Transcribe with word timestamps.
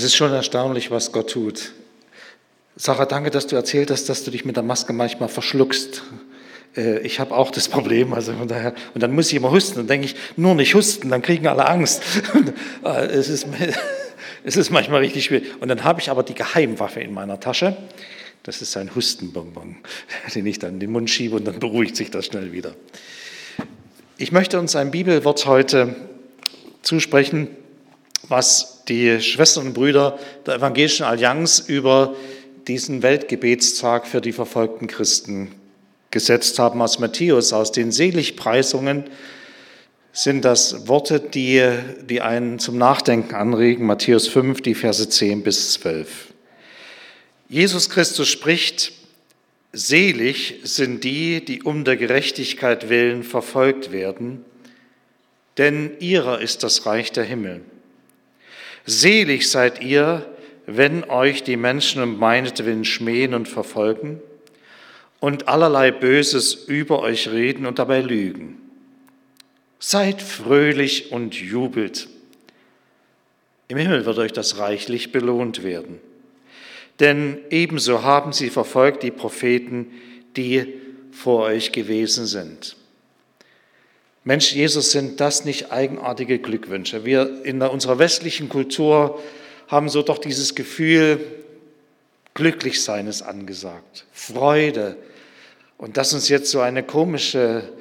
Es 0.00 0.04
ist 0.04 0.16
schon 0.16 0.32
erstaunlich, 0.32 0.90
was 0.90 1.12
Gott 1.12 1.28
tut. 1.28 1.72
Sarah, 2.74 3.04
danke, 3.04 3.28
dass 3.28 3.46
du 3.46 3.54
erzählt 3.54 3.90
hast, 3.90 4.08
dass 4.08 4.24
du 4.24 4.30
dich 4.30 4.46
mit 4.46 4.56
der 4.56 4.62
Maske 4.62 4.94
manchmal 4.94 5.28
verschluckst. 5.28 6.00
Äh, 6.74 7.00
ich 7.00 7.20
habe 7.20 7.36
auch 7.36 7.50
das 7.50 7.68
Problem, 7.68 8.14
also 8.14 8.32
von 8.32 8.48
daher, 8.48 8.72
und 8.94 9.02
dann 9.02 9.12
muss 9.12 9.28
ich 9.28 9.34
immer 9.34 9.50
husten, 9.50 9.76
dann 9.76 9.88
denke 9.88 10.06
ich, 10.06 10.16
nur 10.38 10.54
nicht 10.54 10.74
husten, 10.74 11.10
dann 11.10 11.20
kriegen 11.20 11.46
alle 11.46 11.68
Angst. 11.68 12.02
Äh, 12.82 12.88
es, 13.08 13.28
ist, 13.28 13.46
es 14.44 14.56
ist 14.56 14.70
manchmal 14.70 15.00
richtig 15.00 15.26
schwierig. 15.26 15.60
Und 15.60 15.68
dann 15.68 15.84
habe 15.84 16.00
ich 16.00 16.08
aber 16.08 16.22
die 16.22 16.32
Geheimwaffe 16.32 17.00
in 17.00 17.12
meiner 17.12 17.38
Tasche. 17.38 17.76
Das 18.42 18.62
ist 18.62 18.78
ein 18.78 18.94
Hustenbonbon, 18.94 19.76
den 20.34 20.46
ich 20.46 20.58
dann 20.58 20.70
in 20.70 20.80
den 20.80 20.92
Mund 20.92 21.10
schiebe 21.10 21.36
und 21.36 21.44
dann 21.44 21.58
beruhigt 21.58 21.94
sich 21.94 22.10
das 22.10 22.24
schnell 22.24 22.52
wieder. 22.52 22.74
Ich 24.16 24.32
möchte 24.32 24.58
uns 24.58 24.74
ein 24.76 24.92
Bibelwort 24.92 25.44
heute 25.44 25.94
zusprechen, 26.80 27.48
was 28.28 28.79
die 28.90 29.20
Schwestern 29.20 29.68
und 29.68 29.72
Brüder 29.72 30.18
der 30.44 30.56
Evangelischen 30.56 31.04
Allianz 31.04 31.60
über 31.66 32.14
diesen 32.68 33.02
Weltgebetstag 33.02 34.06
für 34.06 34.20
die 34.20 34.32
verfolgten 34.32 34.86
Christen 34.86 35.52
gesetzt 36.10 36.58
haben 36.58 36.82
aus 36.82 36.98
Matthäus, 36.98 37.52
aus 37.52 37.72
den 37.72 37.92
Seligpreisungen, 37.92 39.04
sind 40.12 40.44
das 40.44 40.88
Worte, 40.88 41.20
die, 41.20 41.64
die 42.02 42.20
einen 42.20 42.58
zum 42.58 42.76
Nachdenken 42.78 43.36
anregen. 43.36 43.86
Matthäus 43.86 44.26
5, 44.26 44.60
die 44.60 44.74
Verse 44.74 45.08
10 45.08 45.44
bis 45.44 45.74
12. 45.74 46.34
Jesus 47.48 47.88
Christus 47.90 48.28
spricht, 48.28 48.92
selig 49.72 50.60
sind 50.64 51.04
die, 51.04 51.44
die 51.44 51.62
um 51.62 51.84
der 51.84 51.96
Gerechtigkeit 51.96 52.88
willen 52.88 53.22
verfolgt 53.22 53.92
werden, 53.92 54.44
denn 55.58 55.92
ihrer 56.00 56.40
ist 56.40 56.64
das 56.64 56.86
Reich 56.86 57.12
der 57.12 57.24
Himmel. 57.24 57.60
Selig 58.86 59.50
seid 59.50 59.82
ihr, 59.82 60.26
wenn 60.66 61.04
euch 61.04 61.42
die 61.42 61.56
Menschen 61.56 62.02
um 62.02 62.18
meinetwillen 62.18 62.84
schmähen 62.84 63.34
und 63.34 63.48
verfolgen 63.48 64.20
und 65.20 65.48
allerlei 65.48 65.90
Böses 65.90 66.54
über 66.54 67.00
euch 67.00 67.28
reden 67.28 67.66
und 67.66 67.78
dabei 67.78 68.00
lügen. 68.00 68.58
Seid 69.78 70.22
fröhlich 70.22 71.12
und 71.12 71.34
jubelt. 71.34 72.08
Im 73.68 73.78
Himmel 73.78 74.04
wird 74.04 74.18
euch 74.18 74.32
das 74.32 74.58
reichlich 74.58 75.12
belohnt 75.12 75.62
werden. 75.62 76.00
Denn 76.98 77.38
ebenso 77.50 78.02
haben 78.02 78.32
sie 78.32 78.50
verfolgt 78.50 79.02
die 79.02 79.10
Propheten, 79.10 79.90
die 80.36 80.74
vor 81.12 81.44
euch 81.44 81.72
gewesen 81.72 82.26
sind. 82.26 82.76
Mensch, 84.30 84.52
Jesus, 84.52 84.92
sind 84.92 85.18
das 85.18 85.44
nicht 85.44 85.72
eigenartige 85.72 86.38
Glückwünsche? 86.38 87.04
Wir 87.04 87.44
in 87.44 87.60
unserer 87.62 87.98
westlichen 87.98 88.48
Kultur 88.48 89.20
haben 89.66 89.88
so 89.88 90.02
doch 90.02 90.18
dieses 90.18 90.54
Gefühl, 90.54 91.18
Glücklichsein 92.34 93.08
ist 93.08 93.22
angesagt, 93.22 94.06
Freude. 94.12 94.96
Und 95.78 95.96
dass 95.96 96.14
uns 96.14 96.28
jetzt 96.28 96.48
so 96.52 96.60
eine 96.60 96.84
komische, 96.84 97.72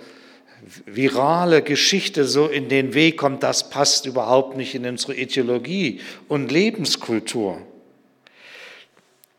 virale 0.87 1.61
Geschichte 1.61 2.25
so 2.25 2.47
in 2.47 2.67
den 2.67 2.95
Weg 2.95 3.17
kommt, 3.17 3.43
das 3.43 3.69
passt 3.69 4.07
überhaupt 4.07 4.57
nicht 4.57 4.73
in 4.73 4.87
unsere 4.87 5.13
Ideologie 5.13 6.01
und 6.27 6.51
Lebenskultur. 6.51 7.61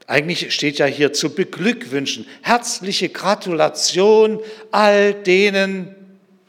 Eigentlich 0.06 0.54
steht 0.54 0.78
ja 0.78 0.86
hier 0.86 1.12
zu 1.12 1.34
beglückwünschen, 1.34 2.24
herzliche 2.42 3.08
Gratulation 3.08 4.38
all 4.70 5.12
denen, 5.12 5.96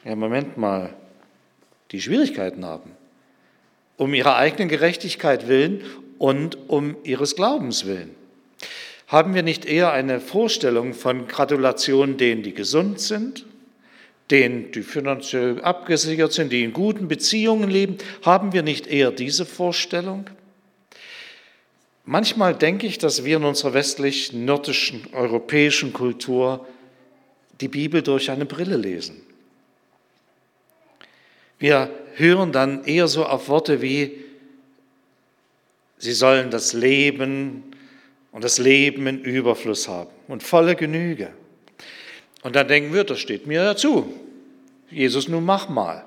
ja 0.04 0.16
Moment 0.16 0.58
mal, 0.58 0.94
die 1.92 2.02
Schwierigkeiten 2.02 2.66
haben 2.66 2.92
um 4.02 4.16
ihrer 4.16 4.36
eigenen 4.36 4.68
Gerechtigkeit 4.68 5.48
willen 5.48 5.84
und 6.18 6.58
um 6.70 6.96
ihres 7.04 7.36
Glaubens 7.36 7.86
willen. 7.86 8.16
Haben 9.06 9.36
wir 9.36 9.44
nicht 9.44 9.64
eher 9.64 9.92
eine 9.92 10.20
Vorstellung 10.20 10.96
von 10.96 11.28
Gratulation 11.28 12.18
denen, 12.18 12.42
die 12.42 12.56
gesund 12.56 13.00
sind, 13.00 13.46
denen, 14.32 14.72
die 14.72 14.82
finanziell 14.82 15.62
abgesichert 15.62 16.34
sind, 16.34 16.52
die 16.52 16.64
in 16.64 16.74
guten 16.74 17.08
Beziehungen 17.10 17.70
leben? 17.70 18.00
Haben 18.24 18.54
wir 18.54 18.64
nicht 18.64 18.88
eher 18.88 19.12
diese 19.12 19.46
Vorstellung? 19.46 20.32
Manchmal 22.04 22.56
denke 22.56 22.88
ich, 22.88 22.98
dass 22.98 23.24
wir 23.24 23.38
in 23.38 23.44
unserer 23.44 23.76
westlichen, 23.76 24.46
nordischen, 24.46 25.04
europäischen 25.12 25.94
Kultur 25.94 26.66
die 27.60 27.68
Bibel 27.68 28.02
durch 28.02 28.32
eine 28.32 28.46
Brille 28.46 28.78
lesen. 28.78 29.22
Wir 31.62 31.92
hören 32.16 32.52
dann 32.52 32.86
eher 32.86 33.08
so 33.08 33.24
auf 33.24 33.48
Worte 33.48 33.84
wie, 33.84 34.18
sie 36.00 36.12
sollen 36.12 36.50
das 36.50 36.74
Leben 36.74 37.62
und 38.32 38.44
das 38.44 38.58
Leben 38.58 39.06
in 39.06 39.20
Überfluss 39.22 39.88
haben 39.88 40.10
und 40.28 40.42
volle 40.42 40.76
Genüge. 40.76 41.30
Und 42.42 42.56
dann 42.56 42.68
denken 42.68 42.96
wir, 42.96 43.04
das 43.04 43.20
steht 43.20 43.46
mir 43.46 43.64
dazu. 43.64 44.12
Jesus, 44.90 45.28
nun 45.28 45.46
mach 45.46 45.70
mal. 45.70 46.04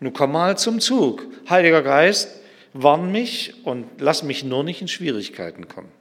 Nun 0.00 0.12
komm 0.12 0.32
mal 0.32 0.58
zum 0.58 0.80
Zug. 0.80 1.24
Heiliger 1.48 1.82
Geist, 1.82 2.40
warn 2.72 3.12
mich 3.12 3.54
und 3.64 3.86
lass 3.98 4.24
mich 4.24 4.42
nur 4.42 4.64
nicht 4.64 4.82
in 4.82 4.88
Schwierigkeiten 4.88 5.68
kommen. 5.68 5.92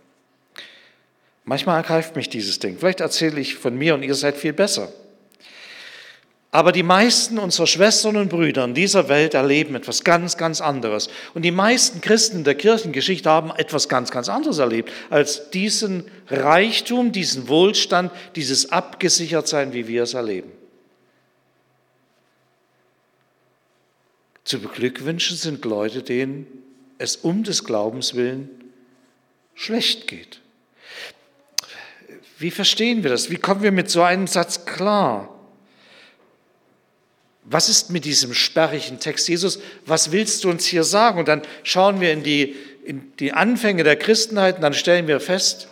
Manchmal 1.44 1.78
ergreift 1.78 2.16
mich 2.16 2.28
dieses 2.28 2.58
Ding. 2.58 2.80
Vielleicht 2.80 3.02
erzähle 3.02 3.40
ich 3.40 3.54
von 3.54 3.78
mir 3.78 3.94
und 3.94 4.02
ihr 4.02 4.16
seid 4.16 4.36
viel 4.36 4.54
besser. 4.54 4.92
Aber 6.56 6.72
die 6.72 6.84
meisten 6.84 7.38
unserer 7.38 7.68
Schwestern 7.68 8.16
und 8.16 8.30
Brüder 8.30 8.64
in 8.64 8.74
dieser 8.74 9.10
Welt 9.10 9.34
erleben 9.34 9.76
etwas 9.76 10.06
ganz, 10.06 10.38
ganz 10.38 10.62
anderes. 10.62 11.10
Und 11.34 11.42
die 11.42 11.52
meisten 11.52 12.00
Christen 12.00 12.38
in 12.38 12.44
der 12.46 12.56
Kirchengeschichte 12.56 13.30
haben 13.30 13.52
etwas 13.58 13.90
ganz, 13.90 14.10
ganz 14.10 14.30
anderes 14.30 14.60
erlebt 14.60 14.90
als 15.10 15.50
diesen 15.50 16.06
Reichtum, 16.30 17.12
diesen 17.12 17.50
Wohlstand, 17.50 18.10
dieses 18.38 18.72
Abgesichertsein, 18.72 19.74
wie 19.74 19.90
wir 19.90 20.04
es 20.04 20.14
erleben. 20.14 20.50
Zu 24.46 24.62
beglückwünschen 24.62 25.36
sind 25.36 25.66
Leute, 25.66 26.04
denen 26.04 26.48
es 27.00 27.18
um 27.18 27.44
des 27.44 27.66
Glaubens 27.66 28.16
willen 28.16 28.50
schlecht 29.56 30.08
geht. 30.08 30.40
Wie 32.38 32.52
verstehen 32.52 33.04
wir 33.04 33.10
das? 33.10 33.30
Wie 33.30 33.36
kommen 33.36 33.62
wir 33.62 33.74
mit 33.74 33.90
so 33.90 34.04
einem 34.04 34.28
Satz 34.28 34.64
klar? 34.64 35.35
Was 37.46 37.70
ist 37.70 37.92
mit 37.92 38.06
diesem 38.06 38.34
sperrigen 38.34 39.00
Text? 39.00 39.28
Jesus, 39.30 39.60
was 39.86 40.12
willst 40.12 40.44
du 40.44 40.50
uns 40.50 40.66
hier 40.66 40.84
sagen? 40.84 41.20
Und 41.20 41.28
dann 41.28 41.44
schauen 41.64 42.02
wir 42.02 42.12
in 42.12 42.24
die, 42.24 42.56
in 42.84 43.12
die 43.20 43.34
Anfänge 43.34 43.84
der 43.84 43.96
Christenheit 43.96 44.56
und 44.56 44.62
dann 44.62 44.74
stellen 44.74 45.08
wir 45.08 45.20
fest, 45.20 45.68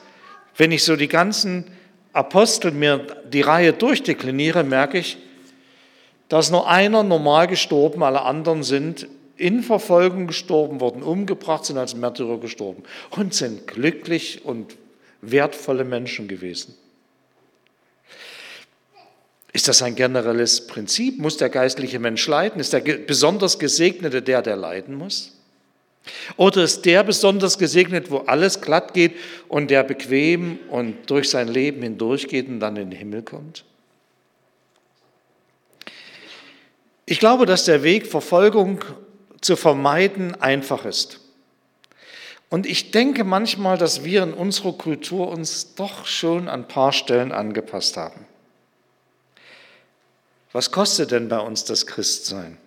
wenn 0.56 0.72
ich 0.72 0.84
so 0.84 0.96
die 0.96 1.08
ganzen 1.08 1.66
Apostel 2.14 2.72
mir 2.72 3.08
die 3.32 3.42
Reihe 3.42 3.74
durchdekliniere, 3.74 4.64
merke 4.64 5.00
ich, 5.00 5.18
da 6.30 6.40
ist 6.40 6.52
nur 6.52 6.70
einer 6.70 7.04
normal 7.04 7.48
gestorben, 7.48 8.04
alle 8.04 8.22
anderen 8.22 8.64
sind 8.64 9.08
in 9.36 9.64
Verfolgung 9.64 10.28
gestorben, 10.28 10.80
wurden 10.80 11.02
umgebracht, 11.02 11.66
sind 11.66 11.78
als 11.78 11.96
Märtyrer 11.96 12.40
gestorben 12.40 12.84
und 13.10 13.34
sind 13.34 13.66
glücklich 13.66 14.46
und 14.46 14.76
wertvolle 15.22 15.84
Menschen 15.84 16.28
gewesen. 16.28 16.76
Ist 19.54 19.68
das 19.68 19.84
ein 19.84 19.94
generelles 19.94 20.66
Prinzip? 20.66 21.20
Muss 21.20 21.38
der 21.38 21.50
geistliche 21.50 22.00
Mensch 22.00 22.28
leiden? 22.28 22.60
Ist 22.60 22.74
der 22.74 22.82
besonders 22.82 23.60
Gesegnete 23.60 24.24
der, 24.24 24.42
der 24.42 24.56
leiden 24.56 24.96
muss? 24.96 25.32
Oder 26.36 26.64
ist 26.64 26.86
der 26.86 27.04
besonders 27.04 27.58
gesegnet, 27.58 28.10
wo 28.12 28.18
alles 28.18 28.62
glatt 28.62 28.94
geht 28.94 29.16
und 29.48 29.70
der 29.70 29.84
bequem 29.84 30.60
und 30.70 31.10
durch 31.10 31.30
sein 31.30 31.48
Leben 31.48 31.84
hindurchgeht 31.84 32.48
und 32.48 32.60
dann 32.60 32.76
in 32.76 32.90
den 32.90 32.98
Himmel 32.98 33.22
kommt? 33.22 33.64
Ich 37.06 37.20
glaube, 37.20 37.46
dass 37.46 37.66
der 37.66 37.84
Weg, 37.84 38.08
Verfolgung 38.08 38.84
zu 39.40 39.56
vermeiden, 39.56 40.36
einfach 40.42 40.84
ist. 40.84 41.20
Und 42.50 42.66
ich 42.66 42.92
denke 42.92 43.24
manchmal, 43.24 43.78
dass 43.78 44.04
wir 44.04 44.24
in 44.24 44.34
unserer 44.34 44.74
Kultur 44.74 45.28
uns 45.30 45.76
doch 45.76 46.06
schon 46.06 46.48
an 46.48 46.62
ein 46.62 46.68
paar 46.68 46.92
Stellen 46.92 47.32
angepasst 47.32 47.98
haben. 47.98 48.26
Was 50.54 50.72
kostet 50.72 51.12
denn 51.12 51.28
bei 51.28 51.40
uns 51.40 51.66
das 51.66 51.88
Christsein? 51.88 52.58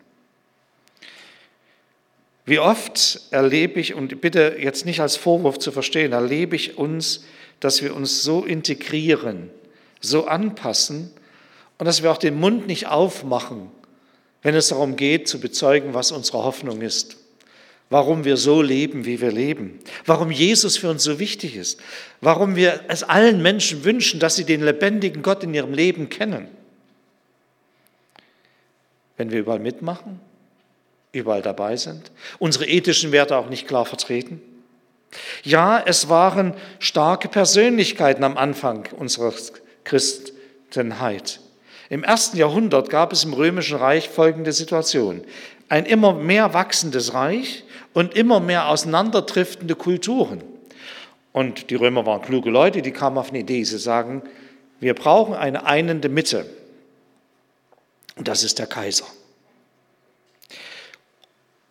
Wie 2.44 2.58
oft 2.58 3.20
erlebe 3.30 3.80
ich, 3.80 3.94
und 3.94 4.20
bitte 4.20 4.56
jetzt 4.60 4.86
nicht 4.86 5.00
als 5.00 5.16
Vorwurf 5.16 5.58
zu 5.58 5.72
verstehen, 5.72 6.12
erlebe 6.12 6.54
ich 6.54 6.78
uns, 6.78 7.24
dass 7.58 7.82
wir 7.82 7.94
uns 7.94 8.22
so 8.22 8.44
integrieren, 8.44 9.50
so 10.00 10.26
anpassen 10.26 11.10
und 11.78 11.86
dass 11.86 12.02
wir 12.02 12.12
auch 12.12 12.18
den 12.18 12.38
Mund 12.38 12.66
nicht 12.66 12.86
aufmachen, 12.86 13.70
wenn 14.42 14.54
es 14.54 14.68
darum 14.68 14.96
geht, 14.96 15.26
zu 15.26 15.40
bezeugen, 15.40 15.94
was 15.94 16.12
unsere 16.12 16.44
Hoffnung 16.44 16.82
ist, 16.82 17.16
warum 17.90 18.24
wir 18.24 18.36
so 18.36 18.62
leben, 18.62 19.06
wie 19.06 19.20
wir 19.20 19.32
leben, 19.32 19.80
warum 20.04 20.30
Jesus 20.30 20.76
für 20.76 20.90
uns 20.90 21.02
so 21.02 21.18
wichtig 21.18 21.56
ist, 21.56 21.80
warum 22.20 22.54
wir 22.54 22.84
es 22.86 23.02
allen 23.02 23.42
Menschen 23.42 23.84
wünschen, 23.84 24.20
dass 24.20 24.36
sie 24.36 24.44
den 24.44 24.62
lebendigen 24.62 25.22
Gott 25.22 25.42
in 25.42 25.54
ihrem 25.54 25.72
Leben 25.72 26.08
kennen. 26.08 26.48
Wenn 29.16 29.30
wir 29.30 29.40
überall 29.40 29.58
mitmachen, 29.58 30.20
überall 31.12 31.42
dabei 31.42 31.76
sind, 31.76 32.10
unsere 32.38 32.66
ethischen 32.66 33.12
Werte 33.12 33.36
auch 33.36 33.48
nicht 33.48 33.66
klar 33.66 33.86
vertreten. 33.86 34.40
Ja, 35.42 35.82
es 35.84 36.08
waren 36.08 36.54
starke 36.78 37.28
Persönlichkeiten 37.28 38.24
am 38.24 38.36
Anfang 38.36 38.88
unserer 38.96 39.32
Christenheit. 39.84 41.40
Im 41.88 42.02
ersten 42.02 42.36
Jahrhundert 42.36 42.90
gab 42.90 43.12
es 43.12 43.24
im 43.24 43.32
Römischen 43.32 43.78
Reich 43.78 44.08
folgende 44.08 44.52
Situation. 44.52 45.22
Ein 45.68 45.86
immer 45.86 46.12
mehr 46.12 46.52
wachsendes 46.52 47.14
Reich 47.14 47.64
und 47.92 48.14
immer 48.14 48.40
mehr 48.40 48.68
auseinanderdriftende 48.68 49.76
Kulturen. 49.76 50.42
Und 51.32 51.70
die 51.70 51.74
Römer 51.76 52.06
waren 52.06 52.22
kluge 52.22 52.50
Leute, 52.50 52.82
die 52.82 52.92
kamen 52.92 53.18
auf 53.18 53.30
eine 53.30 53.40
Idee. 53.40 53.62
Sie 53.62 53.78
sagen, 53.78 54.22
wir 54.80 54.94
brauchen 54.94 55.34
eine 55.34 55.64
einende 55.66 56.08
Mitte. 56.08 56.46
Und 58.16 58.28
das 58.28 58.42
ist 58.42 58.58
der 58.58 58.66
Kaiser. 58.66 59.06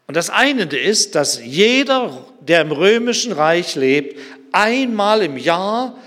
Und 0.08 0.16
das 0.16 0.30
Einende 0.30 0.78
ist, 0.78 1.16
dass 1.16 1.44
jeder, 1.44 2.26
der 2.40 2.62
im 2.62 2.72
römischen 2.72 3.32
Reich 3.32 3.76
lebt, 3.76 4.20
einmal 4.52 5.24
im 5.24 5.38
Jahr 5.38 5.98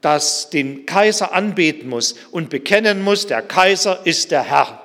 das 0.00 0.48
den 0.48 0.86
Kaiser 0.86 1.34
anbeten 1.34 1.88
muss 1.88 2.14
und 2.30 2.48
bekennen 2.48 3.02
muss, 3.02 3.26
der 3.26 3.42
Kaiser 3.42 4.06
ist 4.06 4.30
der 4.30 4.42
Herr. 4.42 4.82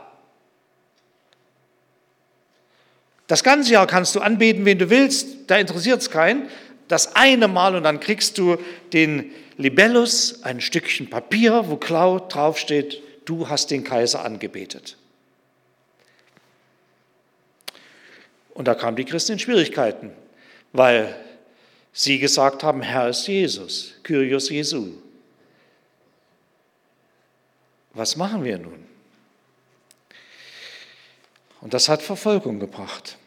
Das 3.28 3.44
ganze 3.44 3.72
Jahr 3.72 3.88
kannst 3.88 4.13
du 4.16 4.19
anbeten, 4.19 4.66
wen 4.66 4.78
du 4.78 4.90
willst, 4.90 5.28
da 5.48 5.57
interessiert 5.57 6.02
es 6.02 6.12
keinen. 6.12 6.50
Das 6.88 7.16
eine 7.16 7.48
Mal 7.48 7.75
und 7.75 7.84
dann 7.84 8.00
kriegst 8.00 8.38
du 8.38 8.57
den 8.94 9.31
Libellus, 9.57 10.44
ein 10.44 10.60
Stückchen 10.62 11.10
Papier, 11.10 11.66
wo 11.68 11.78
klau 11.78 12.19
draufsteht, 12.19 13.02
du 13.25 13.50
hast 13.50 13.72
den 13.72 13.83
Kaiser 13.83 14.24
angebetet. 14.24 14.98
Und 18.54 18.68
da 18.68 18.74
kamen 18.74 18.95
die 18.95 19.06
Christen 19.06 19.33
in 19.33 19.39
Schwierigkeiten, 19.39 20.12
weil 20.72 21.16
sie 21.92 22.19
gesagt 22.19 22.63
haben, 22.63 22.81
Herr 22.81 23.10
ist 23.10 23.27
Jesus, 23.27 23.95
Kyrios 24.04 24.50
Jesu. 24.50 24.94
Was 27.94 28.16
machen 28.16 28.44
wir 28.44 28.57
nun? 28.57 28.86
Und 31.62 31.74
das 31.74 31.89
hat 31.89 32.01
Verfolgung 32.01 32.60
gebracht. 32.60 33.18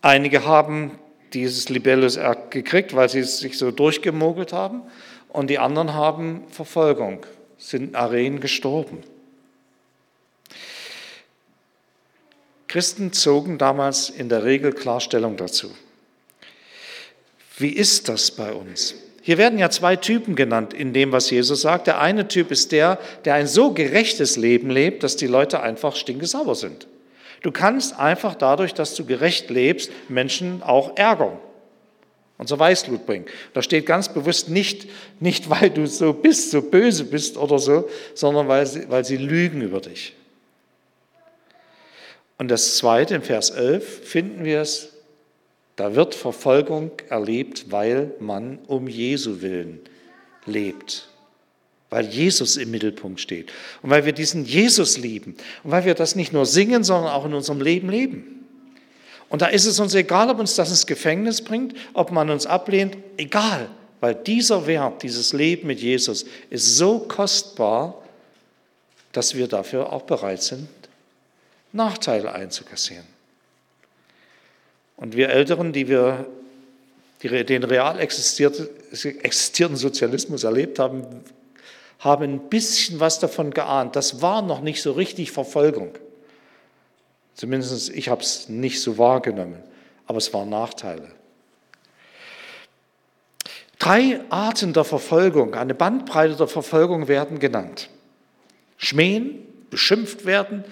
Einige 0.00 0.44
haben 0.44 0.98
dieses 1.32 1.68
Libellus 1.68 2.18
gekriegt, 2.50 2.94
weil 2.94 3.08
sie 3.08 3.20
es 3.20 3.38
sich 3.38 3.58
so 3.58 3.70
durchgemogelt 3.70 4.52
haben, 4.52 4.82
und 5.28 5.50
die 5.50 5.58
anderen 5.58 5.92
haben 5.92 6.48
Verfolgung, 6.48 7.26
sind 7.58 7.88
in 7.90 7.94
Arenen 7.94 8.40
gestorben. 8.40 9.02
Christen 12.76 13.10
zogen 13.14 13.56
damals 13.56 14.10
in 14.10 14.28
der 14.28 14.44
Regel 14.44 14.70
Klarstellung 14.70 15.38
dazu. 15.38 15.74
Wie 17.56 17.70
ist 17.70 18.10
das 18.10 18.30
bei 18.30 18.52
uns? 18.52 18.96
Hier 19.22 19.38
werden 19.38 19.58
ja 19.58 19.70
zwei 19.70 19.96
Typen 19.96 20.36
genannt 20.36 20.74
in 20.74 20.92
dem, 20.92 21.10
was 21.10 21.30
Jesus 21.30 21.62
sagt. 21.62 21.86
Der 21.86 22.02
eine 22.02 22.28
Typ 22.28 22.50
ist 22.50 22.72
der, 22.72 22.98
der 23.24 23.32
ein 23.32 23.46
so 23.46 23.72
gerechtes 23.72 24.36
Leben 24.36 24.68
lebt, 24.68 25.04
dass 25.04 25.16
die 25.16 25.26
Leute 25.26 25.62
einfach 25.62 25.96
stinkesauber 25.96 26.54
sind. 26.54 26.86
Du 27.40 27.50
kannst 27.50 27.98
einfach 27.98 28.34
dadurch, 28.34 28.74
dass 28.74 28.94
du 28.94 29.06
gerecht 29.06 29.48
lebst, 29.48 29.90
Menschen 30.10 30.62
auch 30.62 30.98
ärgern 30.98 31.38
und 32.36 32.46
so 32.46 32.58
Weißblut 32.58 33.06
bringen. 33.06 33.24
Da 33.54 33.62
steht 33.62 33.86
ganz 33.86 34.12
bewusst 34.12 34.50
nicht, 34.50 34.86
nicht 35.18 35.48
weil 35.48 35.70
du 35.70 35.86
so 35.86 36.12
bist, 36.12 36.50
so 36.50 36.60
böse 36.60 37.04
bist 37.04 37.38
oder 37.38 37.58
so, 37.58 37.88
sondern 38.12 38.48
weil 38.48 38.66
sie, 38.66 38.90
weil 38.90 39.06
sie 39.06 39.16
lügen 39.16 39.62
über 39.62 39.80
dich. 39.80 40.12
Und 42.38 42.48
das 42.48 42.76
Zweite, 42.76 43.14
im 43.14 43.22
Vers 43.22 43.50
11, 43.50 44.06
finden 44.06 44.44
wir 44.44 44.60
es, 44.60 44.92
da 45.76 45.94
wird 45.94 46.14
Verfolgung 46.14 46.90
erlebt, 47.08 47.66
weil 47.70 48.12
man 48.18 48.58
um 48.66 48.88
Jesu 48.88 49.42
willen 49.42 49.80
lebt. 50.46 51.08
Weil 51.90 52.06
Jesus 52.06 52.56
im 52.56 52.70
Mittelpunkt 52.70 53.20
steht. 53.20 53.52
Und 53.82 53.90
weil 53.90 54.04
wir 54.04 54.12
diesen 54.12 54.44
Jesus 54.44 54.98
lieben. 54.98 55.36
Und 55.62 55.70
weil 55.70 55.84
wir 55.84 55.94
das 55.94 56.16
nicht 56.16 56.32
nur 56.32 56.46
singen, 56.46 56.82
sondern 56.82 57.12
auch 57.12 57.26
in 57.26 57.34
unserem 57.34 57.60
Leben 57.60 57.90
leben. 57.90 58.44
Und 59.28 59.42
da 59.42 59.46
ist 59.46 59.66
es 59.66 59.78
uns 59.80 59.94
egal, 59.94 60.30
ob 60.30 60.38
uns 60.38 60.54
das 60.54 60.70
ins 60.70 60.86
Gefängnis 60.86 61.42
bringt, 61.42 61.74
ob 61.92 62.10
man 62.10 62.30
uns 62.30 62.46
ablehnt, 62.46 62.96
egal. 63.16 63.68
Weil 64.00 64.14
dieser 64.14 64.66
Wert, 64.66 65.02
dieses 65.02 65.32
Leben 65.32 65.66
mit 65.66 65.80
Jesus 65.80 66.26
ist 66.50 66.76
so 66.76 67.00
kostbar, 67.00 68.02
dass 69.12 69.34
wir 69.34 69.48
dafür 69.48 69.92
auch 69.92 70.02
bereit 70.02 70.42
sind, 70.42 70.68
Nachteile 71.76 72.32
einzukassieren. 72.32 73.06
Und 74.96 75.14
wir 75.14 75.28
Älteren, 75.28 75.72
die 75.72 75.88
wir 75.88 76.26
den 77.22 77.64
real 77.64 78.00
existierten 78.00 79.76
Sozialismus 79.76 80.44
erlebt 80.44 80.78
haben, 80.78 81.22
haben 81.98 82.24
ein 82.24 82.48
bisschen 82.48 83.00
was 83.00 83.18
davon 83.18 83.50
geahnt. 83.52 83.96
Das 83.96 84.22
war 84.22 84.42
noch 84.42 84.60
nicht 84.60 84.82
so 84.82 84.92
richtig 84.92 85.32
Verfolgung. 85.32 85.90
Zumindest 87.34 87.90
ich 87.90 88.08
habe 88.08 88.22
es 88.22 88.48
nicht 88.48 88.80
so 88.80 88.96
wahrgenommen, 88.98 89.62
aber 90.06 90.18
es 90.18 90.32
waren 90.32 90.48
Nachteile. 90.48 91.10
Drei 93.78 94.20
Arten 94.30 94.72
der 94.72 94.84
Verfolgung, 94.84 95.54
eine 95.54 95.74
Bandbreite 95.74 96.34
der 96.36 96.48
Verfolgung 96.48 97.08
werden 97.08 97.38
genannt. 97.38 97.90
Schmähen, 98.78 99.46
beschimpft 99.70 100.24
werden, 100.24 100.64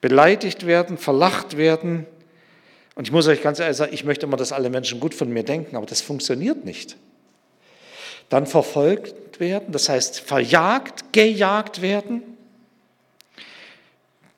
beleidigt 0.00 0.66
werden, 0.66 0.98
verlacht 0.98 1.56
werden. 1.56 2.06
Und 2.94 3.06
ich 3.06 3.12
muss 3.12 3.26
euch 3.26 3.42
ganz 3.42 3.58
ehrlich 3.58 3.76
sagen, 3.76 3.92
ich 3.92 4.04
möchte 4.04 4.26
immer, 4.26 4.36
dass 4.36 4.52
alle 4.52 4.70
Menschen 4.70 5.00
gut 5.00 5.14
von 5.14 5.30
mir 5.30 5.42
denken, 5.42 5.76
aber 5.76 5.86
das 5.86 6.00
funktioniert 6.00 6.64
nicht. 6.64 6.96
Dann 8.28 8.46
verfolgt 8.46 9.38
werden, 9.38 9.72
das 9.72 9.88
heißt 9.88 10.20
verjagt, 10.20 11.12
gejagt 11.12 11.82
werden. 11.82 12.22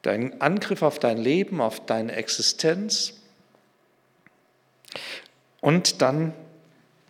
Dein 0.02 0.40
Angriff 0.40 0.82
auf 0.82 0.98
dein 0.98 1.18
Leben, 1.18 1.60
auf 1.60 1.84
deine 1.84 2.12
Existenz. 2.12 3.14
Und 5.60 6.02
dann 6.02 6.32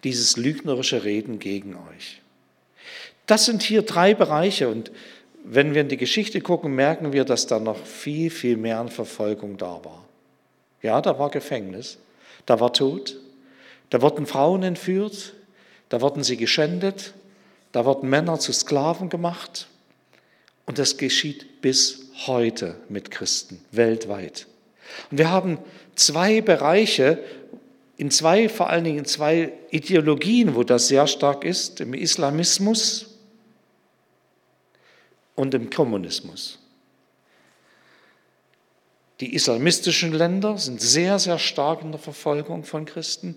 dieses 0.04 0.36
lügnerische 0.36 1.04
Reden 1.04 1.38
gegen 1.38 1.74
euch. 1.74 2.22
Das 3.26 3.44
sind 3.44 3.62
hier 3.62 3.82
drei 3.82 4.14
Bereiche 4.14 4.68
und 4.68 4.90
wenn 5.50 5.72
wir 5.74 5.80
in 5.80 5.88
die 5.88 5.96
Geschichte 5.96 6.42
gucken, 6.42 6.74
merken 6.74 7.12
wir, 7.14 7.24
dass 7.24 7.46
da 7.46 7.58
noch 7.58 7.78
viel, 7.86 8.30
viel 8.30 8.58
mehr 8.58 8.78
an 8.80 8.90
Verfolgung 8.90 9.56
da 9.56 9.80
war. 9.82 10.04
Ja, 10.82 11.00
da 11.00 11.18
war 11.18 11.30
Gefängnis, 11.30 11.98
da 12.44 12.60
war 12.60 12.74
Tod, 12.74 13.16
da 13.88 14.02
wurden 14.02 14.26
Frauen 14.26 14.62
entführt, 14.62 15.32
da 15.88 16.02
wurden 16.02 16.22
sie 16.22 16.36
geschändet, 16.36 17.14
da 17.72 17.86
wurden 17.86 18.10
Männer 18.10 18.38
zu 18.38 18.52
Sklaven 18.52 19.08
gemacht. 19.08 19.68
Und 20.66 20.78
das 20.78 20.98
geschieht 20.98 21.62
bis 21.62 22.10
heute 22.26 22.76
mit 22.90 23.10
Christen, 23.10 23.58
weltweit. 23.72 24.46
Und 25.10 25.16
wir 25.16 25.30
haben 25.30 25.58
zwei 25.94 26.42
Bereiche, 26.42 27.18
in 27.96 28.10
zwei, 28.10 28.50
vor 28.50 28.68
allen 28.68 28.84
Dingen 28.84 28.98
in 28.98 29.04
zwei 29.06 29.54
Ideologien, 29.70 30.54
wo 30.54 30.62
das 30.62 30.88
sehr 30.88 31.06
stark 31.06 31.42
ist, 31.44 31.80
im 31.80 31.94
Islamismus 31.94 33.07
und 35.38 35.54
im 35.54 35.70
Kommunismus. 35.70 36.58
Die 39.20 39.34
islamistischen 39.34 40.12
Länder 40.12 40.58
sind 40.58 40.80
sehr, 40.80 41.20
sehr 41.20 41.38
stark 41.38 41.82
in 41.82 41.92
der 41.92 42.00
Verfolgung 42.00 42.64
von 42.64 42.84
Christen 42.84 43.36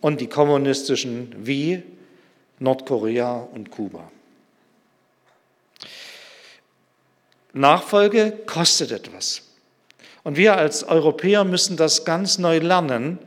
und 0.00 0.20
die 0.20 0.28
kommunistischen 0.28 1.34
wie 1.36 1.82
Nordkorea 2.60 3.48
und 3.52 3.72
Kuba. 3.72 4.12
Nachfolge 7.52 8.32
kostet 8.46 8.92
etwas. 8.92 9.42
Und 10.22 10.36
wir 10.36 10.56
als 10.56 10.84
Europäer 10.84 11.42
müssen 11.42 11.76
das 11.76 12.04
ganz 12.04 12.38
neu 12.38 12.58
lernen, 12.58 13.18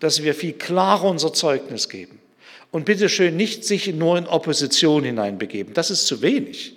dass 0.00 0.22
wir 0.22 0.34
viel 0.34 0.52
klarer 0.52 1.04
unser 1.04 1.32
Zeugnis 1.32 1.88
geben. 1.88 2.20
Und 2.72 2.84
bitte 2.84 3.08
schön 3.08 3.36
nicht 3.36 3.64
sich 3.64 3.86
nur 3.94 4.18
in 4.18 4.26
Opposition 4.26 5.02
hineinbegeben. 5.02 5.72
Das 5.72 5.90
ist 5.90 6.06
zu 6.06 6.20
wenig 6.20 6.74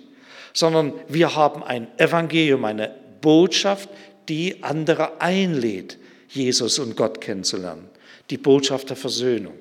sondern 0.54 0.94
wir 1.08 1.34
haben 1.34 1.62
ein 1.62 1.88
Evangelium, 1.98 2.64
eine 2.64 2.94
Botschaft, 3.20 3.90
die 4.28 4.62
andere 4.62 5.20
einlädt, 5.20 5.98
Jesus 6.28 6.78
und 6.78 6.96
Gott 6.96 7.20
kennenzulernen. 7.20 7.90
Die 8.30 8.38
Botschaft 8.38 8.88
der 8.88 8.96
Versöhnung. 8.96 9.58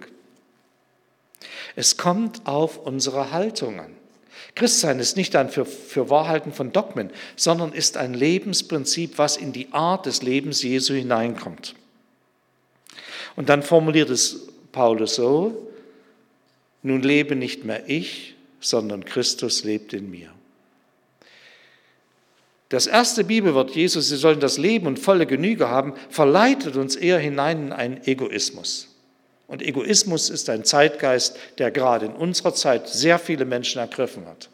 Es 1.75 1.97
kommt 1.97 2.45
auf 2.45 2.77
unsere 2.77 3.31
Haltung 3.31 3.79
an. 3.79 3.95
Christsein 4.55 4.99
ist 4.99 5.17
nicht 5.17 5.35
ein 5.35 5.49
für, 5.49 5.65
für 5.65 6.09
Wahrhalten 6.09 6.53
von 6.53 6.71
Dogmen, 6.71 7.09
sondern 7.35 7.73
ist 7.73 7.97
ein 7.97 8.13
Lebensprinzip, 8.13 9.17
was 9.17 9.35
in 9.35 9.51
die 9.51 9.73
Art 9.73 10.05
des 10.05 10.21
Lebens 10.21 10.61
Jesu 10.61 10.93
hineinkommt. 10.93 11.75
Und 13.35 13.49
dann 13.49 13.63
formuliert 13.63 14.11
es 14.11 14.47
Paulus 14.71 15.15
so, 15.15 15.71
nun 16.83 17.01
lebe 17.01 17.35
nicht 17.35 17.63
mehr 17.63 17.89
ich, 17.89 18.35
sondern 18.59 19.05
Christus 19.05 19.63
lebt 19.63 19.93
in 19.93 20.11
mir. 20.11 20.32
Das 22.73 22.87
erste 22.87 23.23
Bibelwort 23.23 23.75
Jesus, 23.75 24.09
sie 24.09 24.17
sollen 24.17 24.39
das 24.39 24.57
Leben 24.57 24.87
und 24.87 24.97
volle 24.97 25.27
Genüge 25.27 25.69
haben, 25.69 25.93
verleitet 26.09 26.75
uns 26.75 26.95
eher 26.95 27.19
hinein 27.19 27.67
in 27.67 27.71
einen 27.71 28.03
Egoismus. 28.07 28.87
Und 29.45 29.61
Egoismus 29.61 30.31
ist 30.31 30.49
ein 30.49 30.65
Zeitgeist, 30.65 31.37
der 31.59 31.69
gerade 31.69 32.07
in 32.07 32.13
unserer 32.13 32.55
Zeit 32.55 32.89
sehr 32.89 33.19
viele 33.19 33.45
Menschen 33.45 33.77
ergriffen 33.77 34.25
hat. 34.25 34.49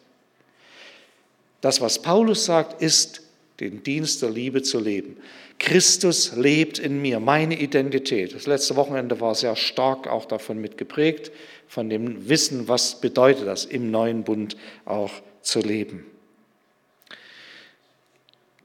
Das, 1.61 1.79
was 1.79 2.01
Paulus 2.01 2.43
sagt, 2.43 2.81
ist, 2.81 3.21
den 3.61 3.83
Dienst 3.83 4.21
der 4.21 4.31
Liebe 4.31 4.63
zu 4.63 4.81
leben. 4.81 5.15
Christus 5.57 6.35
lebt 6.35 6.77
in 6.77 7.01
mir, 7.01 7.21
meine 7.21 7.57
Identität. 7.57 8.35
Das 8.35 8.47
letzte 8.47 8.75
Wochenende 8.75 9.21
war 9.21 9.33
sehr 9.33 9.55
stark 9.55 10.07
auch 10.07 10.25
davon 10.25 10.59
mitgeprägt, 10.59 11.31
von 11.69 11.89
dem 11.89 12.27
Wissen, 12.27 12.67
was 12.67 12.99
bedeutet 12.99 13.47
das, 13.47 13.63
im 13.63 13.91
neuen 13.91 14.25
Bund 14.25 14.57
auch 14.83 15.11
zu 15.41 15.61
leben. 15.61 16.05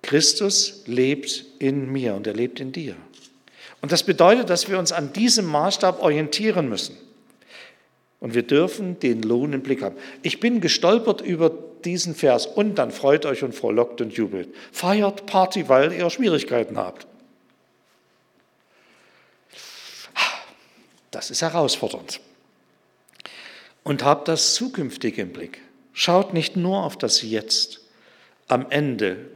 Christus 0.04 0.82
lebt 0.86 1.44
in 1.58 1.90
mir 1.90 2.14
und 2.14 2.26
er 2.26 2.34
lebt 2.34 2.60
in 2.60 2.72
dir. 2.72 2.94
Und 3.80 3.90
das 3.90 4.02
bedeutet, 4.02 4.50
dass 4.50 4.68
wir 4.68 4.78
uns 4.78 4.92
an 4.92 5.12
diesem 5.12 5.46
Maßstab 5.46 6.02
orientieren 6.02 6.68
müssen. 6.68 6.96
Und 8.20 8.34
wir 8.34 8.42
dürfen 8.42 8.98
den 9.00 9.22
Lohn 9.22 9.52
im 9.54 9.62
Blick 9.62 9.82
haben. 9.82 9.96
Ich 10.22 10.40
bin 10.40 10.60
gestolpert 10.60 11.20
über 11.20 11.50
diesen 11.84 12.14
Vers 12.14 12.46
und 12.46 12.76
dann 12.76 12.90
freut 12.90 13.26
euch 13.26 13.42
und 13.42 13.54
frohlockt 13.54 14.00
und 14.00 14.12
jubelt. 14.12 14.48
Feiert 14.72 15.26
Party, 15.26 15.68
weil 15.68 15.92
ihr 15.92 16.08
Schwierigkeiten 16.10 16.78
habt. 16.78 17.06
Das 21.10 21.30
ist 21.30 21.42
herausfordernd. 21.42 22.20
Und 23.82 24.04
habt 24.04 24.28
das 24.28 24.54
Zukünftige 24.54 25.22
im 25.22 25.32
Blick. 25.32 25.60
Schaut 25.92 26.34
nicht 26.34 26.56
nur 26.56 26.84
auf 26.84 26.98
das 26.98 27.22
Jetzt. 27.22 27.80
Am 28.48 28.66
Ende 28.70 29.30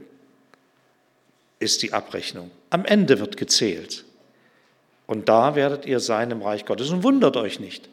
ist 1.58 1.82
die 1.82 1.92
Abrechnung. 1.92 2.50
Am 2.70 2.84
Ende 2.84 3.18
wird 3.18 3.36
gezählt. 3.36 4.04
Und 5.06 5.28
da 5.28 5.54
werdet 5.54 5.86
ihr 5.86 6.00
sein 6.00 6.30
im 6.30 6.42
Reich 6.42 6.64
Gottes. 6.64 6.90
Und 6.90 7.02
wundert 7.02 7.36
euch 7.36 7.60
nicht. 7.60 7.88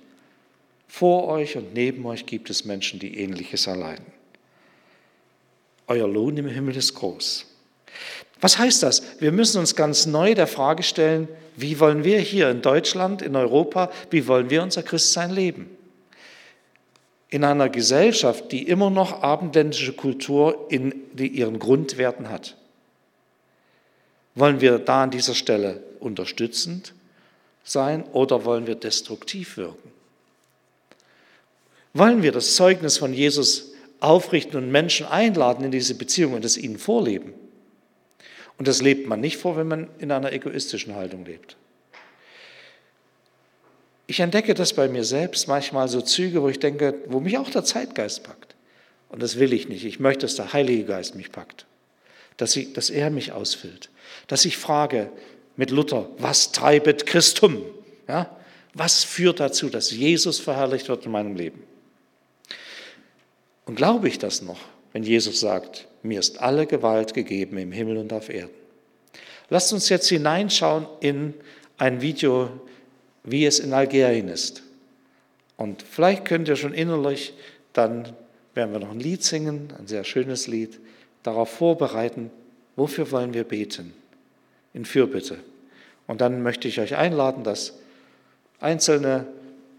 Vor 0.88 1.27
euch 1.27 1.57
und 1.57 1.74
neben 1.74 2.05
euch 2.05 2.25
gibt 2.25 2.50
es 2.50 2.65
Menschen, 2.65 3.00
die 3.00 3.17
ähnliches 3.17 3.67
erleiden. 3.67 4.05
Euer 5.88 6.07
Lohn 6.07 6.38
im 6.38 6.48
Himmel 6.48 6.75
ist 6.75 6.93
groß. 6.95 7.45
Was 8.41 8.57
heißt 8.57 8.84
das? 8.84 9.01
Wir 9.19 9.31
müssen 9.31 9.60
uns 9.60 9.75
ganz 9.75 10.05
neu 10.05 10.36
der 10.36 10.48
Frage 10.48 10.84
stellen, 10.84 11.27
wie 11.55 11.79
wollen 11.79 12.03
wir 12.03 12.19
hier 12.19 12.50
in 12.50 12.62
Deutschland, 12.62 13.22
in 13.22 13.36
Europa, 13.36 13.91
wie 14.10 14.27
wollen 14.27 14.50
wir 14.50 14.62
unser 14.62 14.84
Christsein 14.84 15.31
leben? 15.31 15.69
In 17.29 17.43
einer 17.43 17.69
Gesellschaft, 17.69 18.51
die 18.51 18.67
immer 18.67 18.89
noch 18.89 19.24
abendländische 19.24 19.93
Kultur 19.93 20.67
in 20.69 20.93
ihren 21.17 21.60
Grundwerten 21.60 22.29
hat. 22.29 22.57
Wollen 24.35 24.61
wir 24.61 24.79
da 24.79 25.03
an 25.03 25.11
dieser 25.11 25.33
Stelle 25.33 25.81
unterstützend 25.99 26.93
sein 27.63 28.03
oder 28.03 28.45
wollen 28.45 28.67
wir 28.67 28.75
destruktiv 28.75 29.57
wirken? 29.57 29.91
Wollen 31.93 32.21
wir 32.21 32.33
das 32.33 32.55
Zeugnis 32.55 32.97
von 32.97 33.13
Jesus 33.13 33.71
aufrichten 34.01 34.57
und 34.57 34.71
Menschen 34.71 35.05
einladen 35.05 35.63
in 35.63 35.71
diese 35.71 35.95
Beziehung 35.95 36.33
und 36.33 36.43
es 36.43 36.57
ihnen 36.57 36.77
vorleben? 36.77 37.33
Und 38.57 38.67
das 38.67 38.81
lebt 38.81 39.07
man 39.07 39.21
nicht 39.21 39.37
vor, 39.37 39.57
wenn 39.57 39.67
man 39.67 39.89
in 39.99 40.11
einer 40.11 40.31
egoistischen 40.31 40.95
Haltung 40.95 41.25
lebt. 41.25 41.55
Ich 44.07 44.19
entdecke 44.19 44.53
das 44.53 44.73
bei 44.73 44.87
mir 44.87 45.03
selbst 45.03 45.47
manchmal 45.47 45.87
so 45.87 46.01
Züge, 46.01 46.41
wo 46.41 46.49
ich 46.49 46.59
denke, 46.59 46.95
wo 47.07 47.19
mich 47.19 47.37
auch 47.37 47.49
der 47.49 47.63
Zeitgeist 47.63 48.23
packt. 48.23 48.55
Und 49.09 49.23
das 49.23 49.39
will 49.39 49.53
ich 49.53 49.67
nicht. 49.67 49.85
Ich 49.85 49.99
möchte, 49.99 50.25
dass 50.25 50.35
der 50.35 50.53
Heilige 50.53 50.83
Geist 50.83 51.15
mich 51.15 51.31
packt, 51.31 51.65
dass, 52.37 52.55
ich, 52.55 52.73
dass 52.73 52.89
er 52.89 53.09
mich 53.09 53.31
ausfüllt, 53.31 53.89
dass 54.27 54.46
ich 54.46 54.58
frage 54.58 55.10
mit 55.55 55.72
Luther, 55.72 56.10
was 56.17 56.51
treibet 56.51 57.05
Christum? 57.05 57.62
Ja? 58.08 58.36
Was 58.74 59.03
führt 59.03 59.39
dazu, 59.39 59.70
dass 59.70 59.91
Jesus 59.91 60.39
verherrlicht 60.39 60.89
wird 60.89 61.05
in 61.05 61.12
meinem 61.12 61.36
Leben? 61.36 61.63
Und 63.65 63.75
glaube 63.75 64.08
ich 64.08 64.20
das 64.20 64.41
noch, 64.41 64.60
wenn 64.94 65.03
Jesus 65.03 65.39
sagt, 65.39 65.88
mir 66.03 66.20
ist 66.20 66.39
alle 66.39 66.67
Gewalt 66.67 67.13
gegeben 67.13 67.58
im 67.58 67.72
Himmel 67.72 67.98
und 67.98 68.13
auf 68.13 68.29
Erden? 68.29 68.53
Lasst 69.50 69.74
uns 69.74 69.89
jetzt 69.89 70.10
hineinschauen 70.10 70.88
in 71.00 71.34
ein 71.77 72.01
Video, 72.01 72.50
wie 73.24 73.46
es 73.46 73.60
in 73.60 73.74
Algerien 73.74 74.27
ist. 74.27 74.63
Und 75.58 75.82
vielleicht 75.84 76.25
könnt 76.25 76.48
ihr 76.48 76.55
schon 76.55 76.74
innerlich, 76.74 77.34
dann 77.74 78.13
werden 78.53 78.74
wir 78.74 78.79
noch 78.79 78.91
ein 78.91 79.00
Lied 79.00 79.24
singen, 79.24 79.74
ein 79.77 79.88
sehr 79.88 80.03
schönes 80.03 80.48
Lied, 80.48 80.79
darauf 81.24 81.50
vorbereiten, 81.50 82.32
wofür 82.75 83.10
wollen 83.12 83.34
wir 83.34 83.44
beten? 83.44 83.94
In 84.75 84.86
Fürbitte. 84.86 85.39
Und 86.05 86.22
dann 86.22 86.44
möchte 86.44 86.67
ich 86.67 86.79
euch 86.79 86.96
einladen, 86.96 87.44
dass 87.44 87.79
Einzelne 88.60 89.25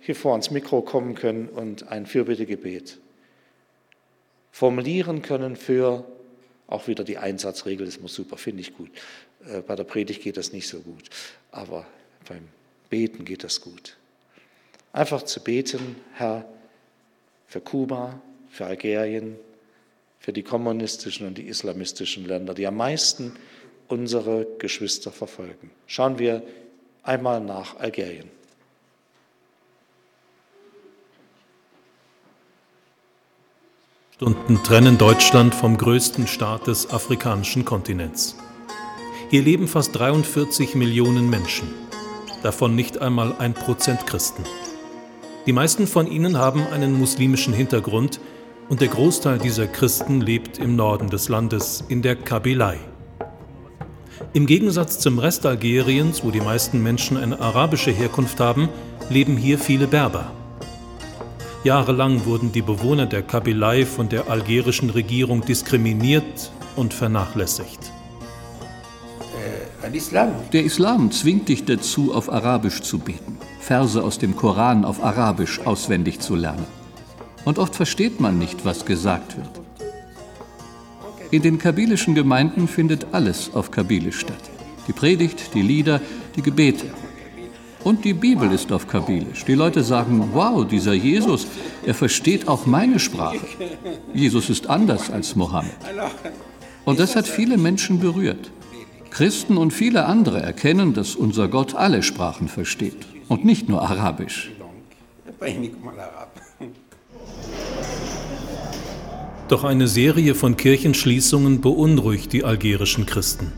hier 0.00 0.16
vor 0.16 0.32
ans 0.32 0.50
Mikro 0.50 0.82
kommen 0.82 1.14
können 1.14 1.48
und 1.48 1.88
ein 1.88 2.06
Fürbittegebet 2.06 2.98
formulieren 4.50 5.20
können 5.20 5.54
für 5.54 6.06
auch 6.66 6.88
wieder 6.88 7.04
die 7.04 7.18
Einsatzregel, 7.18 7.84
das 7.84 8.00
muss 8.00 8.14
super, 8.14 8.38
finde 8.38 8.62
ich 8.62 8.74
gut. 8.74 8.90
Äh, 9.46 9.60
bei 9.60 9.76
der 9.76 9.84
Predigt 9.84 10.22
geht 10.22 10.38
das 10.38 10.52
nicht 10.52 10.66
so 10.66 10.80
gut, 10.80 11.10
aber 11.52 11.86
beim 12.26 12.48
Beten 12.88 13.24
geht 13.24 13.44
das 13.44 13.60
gut. 13.60 13.96
Einfach 14.92 15.22
zu 15.22 15.40
beten, 15.42 15.96
Herr, 16.14 16.48
für 17.46 17.60
Kuba, 17.60 18.20
für 18.48 18.64
Algerien, 18.64 19.36
für 20.20 20.32
die 20.32 20.42
kommunistischen 20.42 21.26
und 21.26 21.36
die 21.36 21.48
islamistischen 21.48 22.24
Länder, 22.24 22.54
die 22.54 22.66
am 22.66 22.78
meisten 22.78 23.36
unsere 23.88 24.46
Geschwister 24.58 25.12
verfolgen. 25.12 25.70
Schauen 25.86 26.18
wir 26.18 26.42
einmal 27.02 27.40
nach 27.40 27.78
Algerien. 27.78 28.30
Stunden 34.16 34.62
trennen 34.62 34.96
Deutschland 34.96 35.54
vom 35.54 35.76
größten 35.76 36.26
Staat 36.26 36.68
des 36.68 36.88
afrikanischen 36.90 37.66
Kontinents. 37.66 38.36
Hier 39.28 39.42
leben 39.42 39.68
fast 39.68 39.94
43 39.94 40.74
Millionen 40.74 41.28
Menschen, 41.28 41.68
davon 42.42 42.74
nicht 42.74 43.02
einmal 43.02 43.34
ein 43.38 43.52
Prozent 43.52 44.06
Christen. 44.06 44.42
Die 45.44 45.52
meisten 45.52 45.86
von 45.86 46.10
ihnen 46.10 46.38
haben 46.38 46.66
einen 46.68 46.98
muslimischen 46.98 47.52
Hintergrund 47.52 48.18
und 48.70 48.80
der 48.80 48.88
Großteil 48.88 49.38
dieser 49.38 49.66
Christen 49.66 50.22
lebt 50.22 50.58
im 50.58 50.76
Norden 50.76 51.10
des 51.10 51.28
Landes, 51.28 51.84
in 51.88 52.00
der 52.00 52.16
Kabylei. 52.16 52.78
Im 54.32 54.46
Gegensatz 54.46 54.98
zum 54.98 55.18
Rest 55.18 55.46
Algeriens, 55.46 56.24
wo 56.24 56.30
die 56.30 56.40
meisten 56.40 56.82
Menschen 56.82 57.16
eine 57.16 57.40
arabische 57.40 57.90
Herkunft 57.90 58.40
haben, 58.40 58.68
leben 59.10 59.36
hier 59.36 59.58
viele 59.58 59.86
Berber. 59.86 60.30
Jahrelang 61.64 62.24
wurden 62.24 62.52
die 62.52 62.62
Bewohner 62.62 63.06
der 63.06 63.22
Kabylei 63.22 63.84
von 63.86 64.08
der 64.08 64.30
algerischen 64.30 64.90
Regierung 64.90 65.44
diskriminiert 65.44 66.50
und 66.76 66.94
vernachlässigt. 66.94 67.90
Äh, 69.82 69.90
der 70.52 70.64
Islam 70.64 71.10
zwingt 71.10 71.48
dich 71.48 71.64
dazu, 71.64 72.14
auf 72.14 72.32
Arabisch 72.32 72.82
zu 72.82 72.98
beten, 72.98 73.38
Verse 73.60 74.02
aus 74.02 74.18
dem 74.18 74.36
Koran 74.36 74.84
auf 74.84 75.02
Arabisch 75.02 75.60
auswendig 75.60 76.20
zu 76.20 76.36
lernen. 76.36 76.66
Und 77.44 77.58
oft 77.58 77.74
versteht 77.74 78.20
man 78.20 78.38
nicht, 78.38 78.64
was 78.64 78.84
gesagt 78.84 79.36
wird. 79.36 79.65
In 81.30 81.42
den 81.42 81.58
kabylischen 81.58 82.14
Gemeinden 82.14 82.68
findet 82.68 83.08
alles 83.12 83.50
auf 83.54 83.70
Kabylisch 83.70 84.20
statt. 84.20 84.50
Die 84.86 84.92
Predigt, 84.92 85.54
die 85.54 85.62
Lieder, 85.62 86.00
die 86.36 86.42
Gebete. 86.42 86.86
Und 87.82 88.04
die 88.04 88.14
Bibel 88.14 88.50
ist 88.52 88.72
auf 88.72 88.86
Kabylisch. 88.86 89.44
Die 89.44 89.54
Leute 89.54 89.82
sagen, 89.82 90.30
wow, 90.32 90.66
dieser 90.66 90.92
Jesus, 90.92 91.46
er 91.84 91.94
versteht 91.94 92.48
auch 92.48 92.66
meine 92.66 92.98
Sprache. 92.98 93.46
Jesus 94.12 94.50
ist 94.50 94.68
anders 94.68 95.10
als 95.10 95.36
Mohammed. 95.36 95.76
Und 96.84 97.00
das 97.00 97.16
hat 97.16 97.26
viele 97.26 97.56
Menschen 97.56 98.00
berührt. 98.00 98.50
Christen 99.10 99.56
und 99.56 99.72
viele 99.72 100.06
andere 100.06 100.42
erkennen, 100.42 100.94
dass 100.94 101.16
unser 101.16 101.48
Gott 101.48 101.74
alle 101.74 102.02
Sprachen 102.02 102.48
versteht 102.48 103.06
und 103.28 103.44
nicht 103.44 103.68
nur 103.68 103.82
Arabisch. 103.82 104.50
Doch 109.48 109.62
eine 109.62 109.86
Serie 109.86 110.34
von 110.34 110.56
Kirchenschließungen 110.56 111.60
beunruhigt 111.60 112.32
die 112.32 112.44
algerischen 112.44 113.06
Christen. 113.06 113.52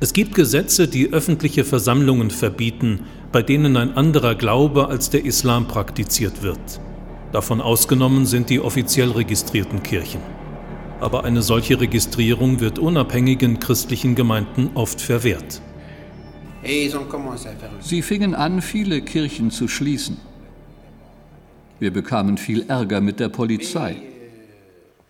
Es 0.00 0.12
gibt 0.12 0.34
Gesetze, 0.34 0.88
die 0.88 1.12
öffentliche 1.12 1.64
Versammlungen 1.64 2.30
verbieten, 2.30 3.00
bei 3.30 3.42
denen 3.42 3.76
ein 3.76 3.96
anderer 3.96 4.34
Glaube 4.34 4.88
als 4.88 5.10
der 5.10 5.24
Islam 5.24 5.68
praktiziert 5.68 6.42
wird. 6.42 6.80
Davon 7.32 7.60
ausgenommen 7.60 8.26
sind 8.26 8.50
die 8.50 8.60
offiziell 8.60 9.10
registrierten 9.10 9.82
Kirchen. 9.82 10.20
Aber 11.00 11.24
eine 11.24 11.42
solche 11.42 11.80
Registrierung 11.80 12.58
wird 12.58 12.78
unabhängigen 12.80 13.60
christlichen 13.60 14.16
Gemeinden 14.16 14.70
oft 14.74 15.00
verwehrt. 15.00 15.60
Sie 17.80 18.02
fingen 18.02 18.34
an, 18.34 18.62
viele 18.62 19.00
Kirchen 19.02 19.52
zu 19.52 19.68
schließen. 19.68 20.16
Wir 21.78 21.92
bekamen 21.92 22.36
viel 22.36 22.64
Ärger 22.68 23.00
mit 23.00 23.20
der 23.20 23.28
Polizei. 23.28 24.07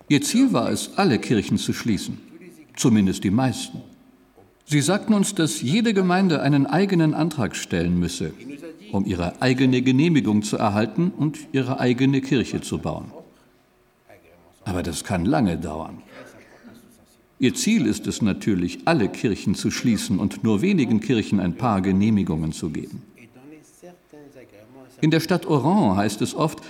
Ihr 0.09 0.23
Ziel 0.23 0.53
war 0.53 0.71
es, 0.71 0.97
alle 0.97 1.19
Kirchen 1.19 1.59
zu 1.59 1.73
schließen. 1.73 2.19
zumindest 2.77 3.25
die 3.25 3.31
meisten. 3.31 3.81
Sie 4.65 4.81
sagten 4.81 5.13
uns, 5.13 5.35
dass 5.35 5.63
jede 5.63 5.95
Gemeinde 5.95 6.43
einen 6.43 6.67
eigenen 6.67 7.13
Antrag 7.13 7.57
stellen 7.57 7.99
müsse, 7.99 8.33
um 8.93 9.05
ihre 9.05 9.43
eigene 9.43 9.83
Genehmigung 9.83 10.43
zu 10.43 10.59
erhalten 10.59 11.11
und 11.17 11.39
ihre 11.53 11.81
eigene 11.81 12.21
Kirche 12.21 12.61
zu 12.61 12.79
bauen. 12.79 13.11
Aber 14.65 14.83
das 14.83 15.03
kann 15.03 15.25
lange 15.25 15.57
dauern. 15.57 16.03
Ihr 17.41 17.55
Ziel 17.55 17.87
ist 17.87 18.07
es 18.07 18.21
natürlich, 18.23 18.81
alle 18.85 19.09
Kirchen 19.09 19.55
zu 19.55 19.71
schließen 19.71 20.19
und 20.19 20.45
nur 20.45 20.61
wenigen 20.61 21.01
Kirchen 21.01 21.41
ein 21.41 21.57
paar 21.57 21.81
Genehmigungen 21.81 22.53
zu 22.53 22.71
geben. 22.71 23.03
In 25.01 25.11
der 25.11 25.21
Stadt 25.21 25.47
Oran 25.47 25.97
heißt 25.97 26.21
es 26.23 26.35
oft, 26.35 26.61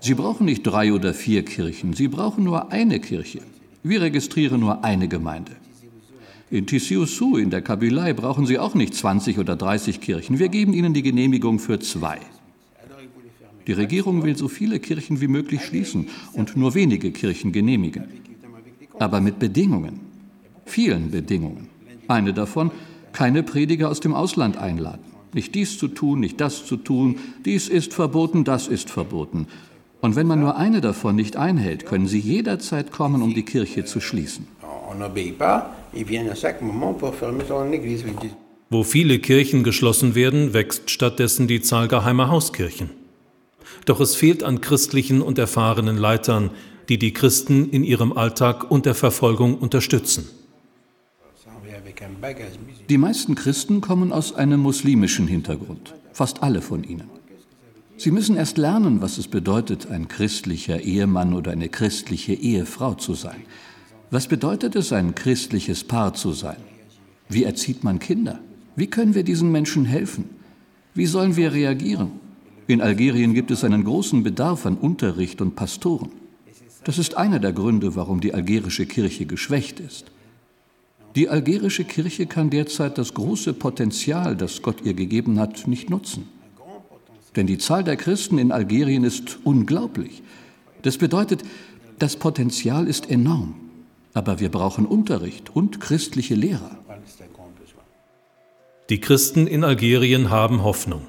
Sie 0.00 0.14
brauchen 0.14 0.46
nicht 0.46 0.62
drei 0.62 0.92
oder 0.92 1.12
vier 1.12 1.44
Kirchen, 1.44 1.92
Sie 1.92 2.08
brauchen 2.08 2.44
nur 2.44 2.72
eine 2.72 3.00
Kirche. 3.00 3.40
Wir 3.82 4.00
registrieren 4.00 4.60
nur 4.60 4.84
eine 4.84 5.08
Gemeinde. 5.08 5.52
In 6.50 6.66
Tissioussou 6.66 7.36
in 7.36 7.50
der 7.50 7.62
Kabylei 7.62 8.12
brauchen 8.14 8.46
Sie 8.46 8.58
auch 8.58 8.74
nicht 8.74 8.94
20 8.94 9.38
oder 9.38 9.54
30 9.54 10.00
Kirchen. 10.00 10.38
Wir 10.38 10.48
geben 10.48 10.72
Ihnen 10.72 10.94
die 10.94 11.02
Genehmigung 11.02 11.58
für 11.58 11.78
zwei. 11.78 12.18
Die 13.66 13.72
Regierung 13.72 14.22
will 14.22 14.34
so 14.34 14.48
viele 14.48 14.80
Kirchen 14.80 15.20
wie 15.20 15.28
möglich 15.28 15.62
schließen 15.62 16.08
und 16.32 16.56
nur 16.56 16.74
wenige 16.74 17.12
Kirchen 17.12 17.52
genehmigen. 17.52 18.04
Aber 18.98 19.20
mit 19.20 19.38
Bedingungen, 19.38 20.00
vielen 20.64 21.10
Bedingungen. 21.10 21.68
Eine 22.08 22.32
davon, 22.32 22.70
keine 23.12 23.42
Prediger 23.42 23.90
aus 23.90 24.00
dem 24.00 24.14
Ausland 24.14 24.56
einladen. 24.56 25.02
Nicht 25.34 25.54
dies 25.54 25.76
zu 25.76 25.88
tun, 25.88 26.20
nicht 26.20 26.40
das 26.40 26.64
zu 26.64 26.78
tun, 26.78 27.16
dies 27.44 27.68
ist 27.68 27.92
verboten, 27.92 28.44
das 28.44 28.68
ist 28.68 28.88
verboten. 28.88 29.46
Und 30.00 30.14
wenn 30.14 30.26
man 30.26 30.40
nur 30.40 30.56
eine 30.56 30.80
davon 30.80 31.16
nicht 31.16 31.36
einhält, 31.36 31.86
können 31.86 32.06
sie 32.06 32.20
jederzeit 32.20 32.92
kommen, 32.92 33.22
um 33.22 33.34
die 33.34 33.44
Kirche 33.44 33.84
zu 33.84 34.00
schließen. 34.00 34.46
Wo 38.70 38.82
viele 38.84 39.18
Kirchen 39.18 39.64
geschlossen 39.64 40.14
werden, 40.14 40.52
wächst 40.52 40.90
stattdessen 40.90 41.48
die 41.48 41.60
Zahl 41.60 41.88
geheimer 41.88 42.28
Hauskirchen. 42.28 42.90
Doch 43.86 44.00
es 44.00 44.14
fehlt 44.14 44.44
an 44.44 44.60
christlichen 44.60 45.20
und 45.20 45.38
erfahrenen 45.38 45.96
Leitern, 45.96 46.50
die 46.88 46.98
die 46.98 47.12
Christen 47.12 47.70
in 47.70 47.84
ihrem 47.84 48.12
Alltag 48.12 48.70
und 48.70 48.86
der 48.86 48.94
Verfolgung 48.94 49.58
unterstützen. 49.58 50.28
Die 52.88 52.98
meisten 52.98 53.34
Christen 53.34 53.80
kommen 53.80 54.12
aus 54.12 54.34
einem 54.34 54.60
muslimischen 54.60 55.26
Hintergrund, 55.26 55.94
fast 56.12 56.42
alle 56.42 56.62
von 56.62 56.84
ihnen. 56.84 57.17
Sie 57.98 58.12
müssen 58.12 58.36
erst 58.36 58.58
lernen, 58.58 59.00
was 59.00 59.18
es 59.18 59.26
bedeutet, 59.26 59.90
ein 59.90 60.06
christlicher 60.06 60.80
Ehemann 60.80 61.34
oder 61.34 61.50
eine 61.50 61.68
christliche 61.68 62.32
Ehefrau 62.32 62.94
zu 62.94 63.14
sein. 63.14 63.42
Was 64.12 64.28
bedeutet 64.28 64.76
es, 64.76 64.92
ein 64.92 65.16
christliches 65.16 65.82
Paar 65.82 66.14
zu 66.14 66.32
sein? 66.32 66.58
Wie 67.28 67.42
erzieht 67.42 67.82
man 67.82 67.98
Kinder? 67.98 68.38
Wie 68.76 68.86
können 68.86 69.16
wir 69.16 69.24
diesen 69.24 69.50
Menschen 69.50 69.84
helfen? 69.84 70.26
Wie 70.94 71.06
sollen 71.06 71.34
wir 71.34 71.52
reagieren? 71.52 72.12
In 72.68 72.80
Algerien 72.80 73.34
gibt 73.34 73.50
es 73.50 73.64
einen 73.64 73.82
großen 73.82 74.22
Bedarf 74.22 74.64
an 74.64 74.76
Unterricht 74.76 75.40
und 75.40 75.56
Pastoren. 75.56 76.10
Das 76.84 76.98
ist 76.98 77.16
einer 77.16 77.40
der 77.40 77.52
Gründe, 77.52 77.96
warum 77.96 78.20
die 78.20 78.32
algerische 78.32 78.86
Kirche 78.86 79.26
geschwächt 79.26 79.80
ist. 79.80 80.04
Die 81.16 81.28
algerische 81.28 81.82
Kirche 81.82 82.26
kann 82.26 82.50
derzeit 82.50 82.96
das 82.96 83.12
große 83.14 83.54
Potenzial, 83.54 84.36
das 84.36 84.62
Gott 84.62 84.82
ihr 84.84 84.94
gegeben 84.94 85.40
hat, 85.40 85.66
nicht 85.66 85.90
nutzen. 85.90 86.37
Denn 87.36 87.46
die 87.46 87.58
Zahl 87.58 87.84
der 87.84 87.96
Christen 87.96 88.38
in 88.38 88.52
Algerien 88.52 89.04
ist 89.04 89.38
unglaublich. 89.44 90.22
Das 90.82 90.98
bedeutet, 90.98 91.42
das 91.98 92.16
Potenzial 92.16 92.86
ist 92.86 93.10
enorm. 93.10 93.54
Aber 94.14 94.40
wir 94.40 94.50
brauchen 94.50 94.86
Unterricht 94.86 95.54
und 95.54 95.80
christliche 95.80 96.34
Lehrer. 96.34 96.78
Die 98.88 99.00
Christen 99.00 99.46
in 99.46 99.64
Algerien 99.64 100.30
haben 100.30 100.62
Hoffnung. 100.62 101.06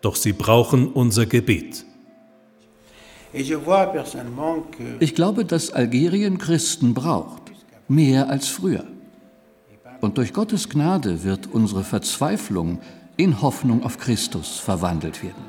Doch 0.00 0.16
sie 0.16 0.32
brauchen 0.32 0.88
unser 0.88 1.26
Gebet. 1.26 1.84
Ich 3.32 5.14
glaube, 5.14 5.44
dass 5.44 5.70
Algerien 5.72 6.38
Christen 6.38 6.94
braucht, 6.94 7.42
mehr 7.88 8.30
als 8.30 8.48
früher. 8.48 8.84
Und 10.00 10.18
durch 10.18 10.32
Gottes 10.32 10.68
Gnade 10.68 11.24
wird 11.24 11.48
unsere 11.52 11.82
Verzweiflung 11.82 12.78
in 13.16 13.40
Hoffnung 13.42 13.82
auf 13.82 13.98
Christus 13.98 14.58
verwandelt 14.58 15.22
werden. 15.22 15.42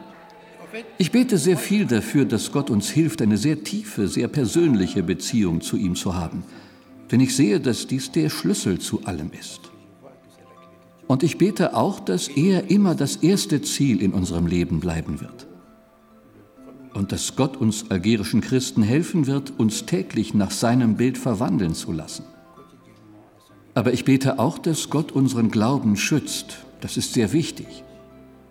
Ich 0.97 1.12
bete 1.12 1.38
sehr 1.38 1.58
viel 1.58 1.86
dafür, 1.86 2.25
dass 2.25 2.51
Gott 2.51 2.69
uns 2.69 2.89
hilft, 2.89 3.21
eine 3.21 3.38
sehr 3.38 3.63
tiefe, 3.63 4.08
sehr 4.08 4.28
persönliche 4.28 5.04
Beziehung 5.04 5.62
zu 5.62 5.78
ihm 5.78 5.95
zu 5.95 6.15
haben. 6.15 6.43
Denn 7.12 7.19
ich 7.19 7.36
sehe, 7.36 7.60
dass 7.60 7.88
dies 7.88 8.12
der 8.12 8.30
Schlüssel 8.30 8.80
zu 8.80 9.06
allem 9.06 9.32
ist. 9.39 9.71
Und 11.08 11.23
ich 11.23 11.38
bete 11.38 11.75
auch, 11.75 11.99
dass 11.99 12.28
er 12.28 12.69
immer 12.69 12.95
das 12.95 13.17
erste 13.17 13.62
Ziel 13.62 14.01
in 14.01 14.12
unserem 14.12 14.47
Leben 14.47 14.80
bleiben 14.80 15.21
wird. 15.21 15.47
Und 16.93 17.12
dass 17.12 17.36
Gott 17.36 17.58
uns 17.58 17.91
algerischen 17.91 18.41
Christen 18.41 18.82
helfen 18.82 19.28
wird, 19.28 19.54
uns 19.58 19.86
täglich 19.86 20.34
nach 20.34 20.51
seinem 20.51 20.95
Bild 20.95 21.17
verwandeln 21.17 21.75
zu 21.75 21.91
lassen. 21.91 22.25
Aber 23.75 23.93
ich 23.93 24.06
bete 24.06 24.39
auch, 24.39 24.58
dass 24.58 24.89
Gott 24.89 25.12
unseren 25.12 25.51
Glauben 25.51 25.95
schützt 25.97 26.64
das 26.85 26.97
ist 26.97 27.13
sehr 27.13 27.33
wichtig. 27.33 27.83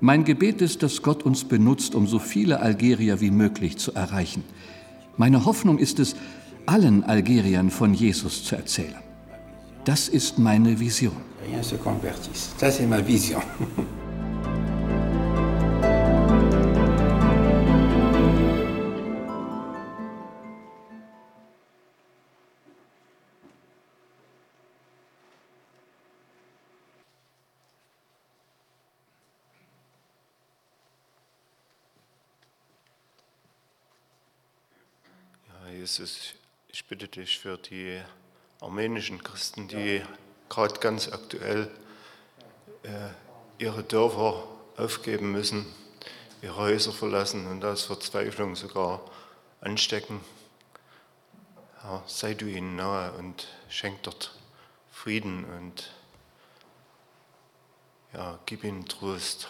Mein 0.01 0.25
Gebet 0.25 0.61
ist, 0.61 0.83
dass 0.83 1.03
Gott 1.03 1.23
uns 1.23 1.45
benutzt, 1.45 1.95
um 1.95 2.09
so 2.09 2.19
viele 2.19 2.59
Algerier 2.59 3.21
wie 3.21 3.31
möglich 3.31 3.77
zu 3.77 3.95
erreichen. 3.95 4.43
Meine 5.17 5.45
Hoffnung 5.45 5.79
ist 5.79 6.01
es, 6.01 6.17
allen 6.67 7.05
Algeriern 7.05 7.71
von 7.71 7.95
Jesus 7.95 8.43
zu 8.43 8.57
erzählen. 8.57 8.97
Das 9.85 10.09
ist 10.09 10.37
meine 10.37 10.81
Vision. 10.81 11.15
Das 12.59 12.81
ist 12.81 12.89
meine 12.89 13.07
Vision. 13.07 13.43
Jesus, 35.85 36.33
ich 36.69 36.87
bitte 36.87 37.09
dich 37.09 37.39
für 37.39 37.59
die 37.59 38.01
armenischen 38.63 39.23
Christen, 39.23 39.69
die 39.69 40.03
gerade 40.49 40.81
ganz 40.81 41.13
aktuell 41.13 41.71
äh, 42.85 43.11
ihre 43.59 43.83
Dörfer 43.83 44.49
aufgeben 44.79 45.31
müssen, 45.31 45.67
ihre 46.41 46.57
Häuser 46.57 46.91
verlassen 46.91 47.47
und 47.49 47.63
aus 47.67 47.83
Verzweiflung 47.83 48.57
sogar 48.57 49.03
anstecken. 49.61 50.23
Herr, 51.83 52.03
sei 52.07 52.33
du 52.33 52.47
ihnen 52.47 52.77
nahe 52.77 53.13
und 53.19 53.47
schenk 53.69 54.05
dort 54.05 54.35
Frieden 54.91 55.45
und 55.45 55.91
ja, 58.15 58.39
gib 58.47 58.65
ihnen 58.65 58.87
Trost. 58.87 59.49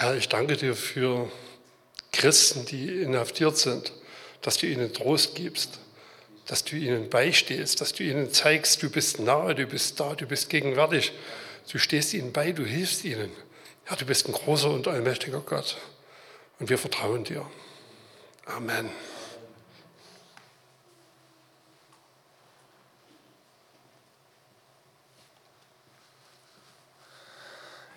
Herr, 0.00 0.16
ich 0.16 0.30
danke 0.30 0.56
dir 0.56 0.74
für 0.74 1.30
Christen, 2.10 2.64
die 2.64 3.02
inhaftiert 3.02 3.58
sind, 3.58 3.92
dass 4.40 4.56
du 4.56 4.66
ihnen 4.66 4.94
Trost 4.94 5.34
gibst, 5.34 5.78
dass 6.46 6.64
du 6.64 6.76
ihnen 6.76 7.10
beistehst, 7.10 7.82
dass 7.82 7.92
du 7.92 8.04
ihnen 8.04 8.32
zeigst, 8.32 8.82
du 8.82 8.88
bist 8.88 9.20
nahe, 9.20 9.54
du 9.54 9.66
bist 9.66 10.00
da, 10.00 10.14
du 10.14 10.24
bist 10.24 10.48
gegenwärtig, 10.48 11.12
du 11.70 11.76
stehst 11.76 12.14
ihnen 12.14 12.32
bei, 12.32 12.52
du 12.52 12.64
hilfst 12.64 13.04
ihnen. 13.04 13.30
Herr, 13.84 13.98
du 13.98 14.06
bist 14.06 14.26
ein 14.26 14.32
großer 14.32 14.70
und 14.70 14.88
allmächtiger 14.88 15.40
Gott 15.40 15.76
und 16.58 16.70
wir 16.70 16.78
vertrauen 16.78 17.24
dir. 17.24 17.44
Amen. 18.46 18.88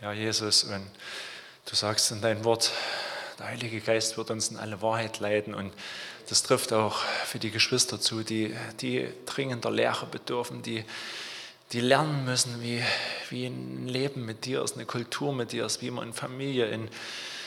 Ja, 0.01 0.11
Jesus, 0.11 0.65
und 0.65 0.91
Du 1.65 1.75
sagst 1.75 2.11
in 2.11 2.19
dein 2.19 2.43
Wort, 2.43 2.71
der 3.39 3.47
Heilige 3.47 3.79
Geist 3.79 4.17
wird 4.17 4.31
uns 4.31 4.49
in 4.49 4.57
alle 4.57 4.81
Wahrheit 4.81 5.19
leiten 5.21 5.53
und 5.53 5.71
das 6.27 6.43
trifft 6.43 6.73
auch 6.73 6.97
für 7.25 7.39
die 7.39 7.51
Geschwister 7.51 8.01
zu, 8.01 8.23
die, 8.23 8.53
die 8.81 9.07
dringender 9.25 9.71
Lehre 9.71 10.05
bedürfen, 10.05 10.61
die, 10.61 10.83
die 11.71 11.79
lernen 11.79 12.25
müssen, 12.25 12.61
wie, 12.61 12.83
wie 13.29 13.45
ein 13.45 13.87
Leben 13.87 14.25
mit 14.25 14.43
dir 14.43 14.61
ist, 14.61 14.75
eine 14.75 14.85
Kultur 14.85 15.33
mit 15.33 15.53
dir 15.53 15.65
ist, 15.65 15.81
wie 15.81 15.89
man 15.89 16.09
in 16.09 16.13
Familie, 16.13 16.67
in 16.67 16.89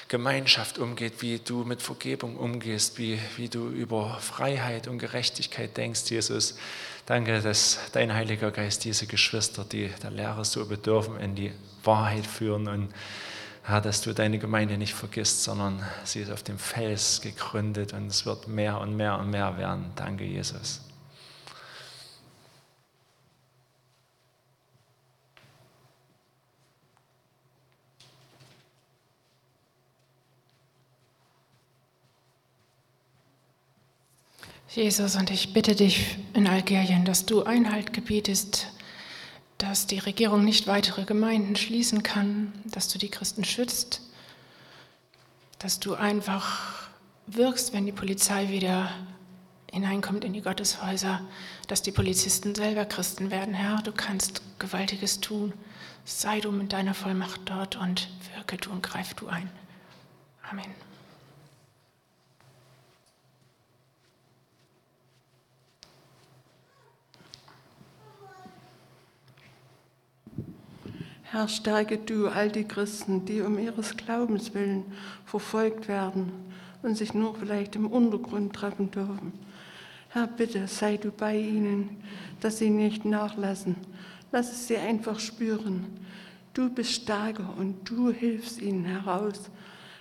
Gemeinschaft 0.08 0.78
umgeht, 0.78 1.20
wie 1.20 1.38
du 1.38 1.64
mit 1.64 1.82
Vergebung 1.82 2.36
umgehst, 2.36 2.96
wie, 2.96 3.18
wie 3.36 3.50
du 3.50 3.68
über 3.68 4.18
Freiheit 4.20 4.88
und 4.88 4.98
Gerechtigkeit 4.98 5.76
denkst, 5.76 6.10
Jesus. 6.10 6.56
Danke, 7.04 7.42
dass 7.42 7.78
dein 7.92 8.14
Heiliger 8.14 8.50
Geist 8.50 8.84
diese 8.84 9.06
Geschwister, 9.06 9.64
die 9.64 9.88
der 10.02 10.10
Lehre 10.10 10.44
so 10.44 10.64
bedürfen, 10.64 11.20
in 11.20 11.34
die 11.34 11.52
Wahrheit 11.84 12.26
führen 12.26 12.66
und 12.68 12.94
Herr, 13.68 13.80
dass 13.80 14.00
du 14.00 14.12
deine 14.12 14.38
Gemeinde 14.38 14.78
nicht 14.78 14.94
vergisst, 14.94 15.42
sondern 15.42 15.84
sie 16.04 16.20
ist 16.20 16.30
auf 16.30 16.44
dem 16.44 16.56
Fels 16.56 17.20
gegründet 17.20 17.92
und 17.92 18.06
es 18.06 18.24
wird 18.24 18.46
mehr 18.46 18.80
und 18.80 18.96
mehr 18.96 19.18
und 19.18 19.30
mehr 19.30 19.58
werden. 19.58 19.90
Danke, 19.96 20.22
Jesus. 20.22 20.82
Jesus, 34.68 35.16
und 35.16 35.30
ich 35.30 35.52
bitte 35.54 35.74
dich 35.74 36.18
in 36.34 36.46
Algerien, 36.46 37.04
dass 37.04 37.26
du 37.26 37.42
Einhalt 37.42 37.92
gebietest, 37.92 38.68
dass 39.58 39.86
die 39.86 39.98
Regierung 39.98 40.44
nicht 40.44 40.66
weitere 40.66 41.04
Gemeinden 41.04 41.56
schließen 41.56 42.02
kann, 42.02 42.52
dass 42.64 42.88
du 42.88 42.98
die 42.98 43.08
Christen 43.08 43.44
schützt, 43.44 44.02
dass 45.58 45.80
du 45.80 45.94
einfach 45.94 46.88
wirkst, 47.26 47.72
wenn 47.72 47.86
die 47.86 47.92
Polizei 47.92 48.50
wieder 48.50 48.90
hineinkommt 49.70 50.24
in 50.24 50.32
die 50.32 50.42
Gotteshäuser, 50.42 51.20
dass 51.68 51.82
die 51.82 51.92
Polizisten 51.92 52.54
selber 52.54 52.84
Christen 52.84 53.30
werden. 53.30 53.54
Herr, 53.54 53.82
du 53.82 53.92
kannst 53.92 54.42
Gewaltiges 54.58 55.20
tun. 55.20 55.52
Sei 56.04 56.40
du 56.40 56.52
mit 56.52 56.72
deiner 56.72 56.94
Vollmacht 56.94 57.40
dort 57.46 57.76
und 57.76 58.08
wirke 58.34 58.56
du 58.56 58.70
und 58.70 58.82
greif 58.82 59.14
du 59.14 59.26
ein. 59.26 59.50
Amen. 60.50 60.85
Herr, 71.30 71.48
stärke 71.48 71.98
du 71.98 72.28
all 72.28 72.50
die 72.52 72.64
Christen, 72.64 73.24
die 73.24 73.40
um 73.40 73.58
ihres 73.58 73.96
Glaubens 73.96 74.54
willen 74.54 74.84
verfolgt 75.24 75.88
werden 75.88 76.30
und 76.82 76.96
sich 76.96 77.14
nur 77.14 77.34
vielleicht 77.34 77.74
im 77.74 77.88
Untergrund 77.88 78.54
treffen 78.54 78.92
dürfen. 78.92 79.32
Herr, 80.10 80.28
bitte 80.28 80.68
sei 80.68 80.96
du 80.96 81.10
bei 81.10 81.36
ihnen, 81.36 81.96
dass 82.40 82.58
sie 82.58 82.70
nicht 82.70 83.04
nachlassen. 83.04 83.74
Lass 84.30 84.52
es 84.52 84.68
sie 84.68 84.76
einfach 84.76 85.18
spüren. 85.18 85.86
Du 86.54 86.70
bist 86.70 86.92
stärker 86.92 87.54
und 87.58 87.90
du 87.90 88.10
hilfst 88.10 88.62
ihnen 88.62 88.84
heraus 88.84 89.50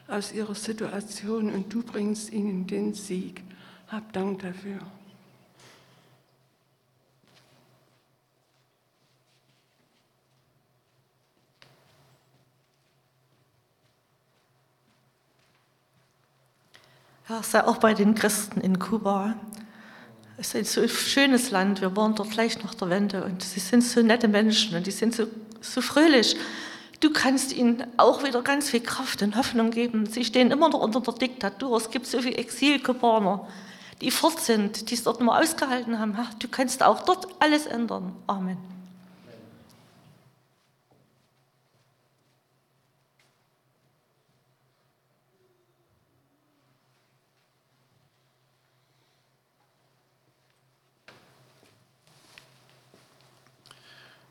aus 0.08 0.32
ihrer 0.32 0.56
Situation 0.56 1.52
und 1.52 1.74
du 1.74 1.82
bringst 1.82 2.32
ihnen 2.32 2.68
den 2.68 2.94
Sieg. 2.94 3.42
Hab 3.88 4.14
Dank 4.14 4.44
dafür. 4.44 4.80
Ja, 17.28 17.42
sei 17.42 17.64
auch 17.64 17.78
bei 17.78 17.96
den 17.96 18.14
Christen 18.14 18.62
in 18.62 18.78
Kuba. 18.78 19.36
Es 20.38 20.54
ist 20.54 20.56
ein 20.56 20.66
so 20.66 20.88
schönes 20.88 21.50
Land. 21.50 21.82
Wir 21.82 21.96
waren 21.96 22.14
dort 22.14 22.30
gleich 22.30 22.62
nach 22.64 22.76
der 22.76 22.92
Wende 22.92 23.24
und 23.24 23.42
sie 23.42 23.60
sind 23.60 23.84
so 23.84 24.04
nette 24.04 24.28
Menschen 24.28 24.78
und 24.78 24.86
die 24.86 24.92
sind 24.92 25.16
so, 25.16 25.26
so 25.60 25.82
fröhlich. 25.82 26.36
Du 27.00 27.12
kannst 27.12 27.52
ihnen 27.52 27.84
auch 27.98 28.24
wieder 28.24 28.44
ganz 28.44 28.70
viel 28.70 28.82
Kraft 28.82 29.24
und 29.24 29.36
Hoffnung 29.38 29.72
geben. 29.72 30.06
Sie 30.06 30.24
stehen 30.24 30.52
immer 30.52 30.70
noch 30.70 30.82
unter 30.82 31.02
der 31.02 31.16
Diktatur. 31.16 31.78
Es 31.78 31.90
gibt 31.90 32.06
so 32.06 32.22
viele 32.22 32.38
Exilkubaner, 32.38 33.48
die 34.02 34.12
fort 34.12 34.40
sind, 34.40 34.92
die 34.92 34.94
es 34.94 35.04
dort 35.04 35.20
mal 35.20 35.42
ausgehalten 35.42 35.98
haben. 35.98 36.16
Du 36.38 36.48
kannst 36.48 36.84
auch 36.84 37.06
dort 37.06 37.28
alles 37.40 37.66
ändern. 37.66 38.14
Amen. 38.28 38.75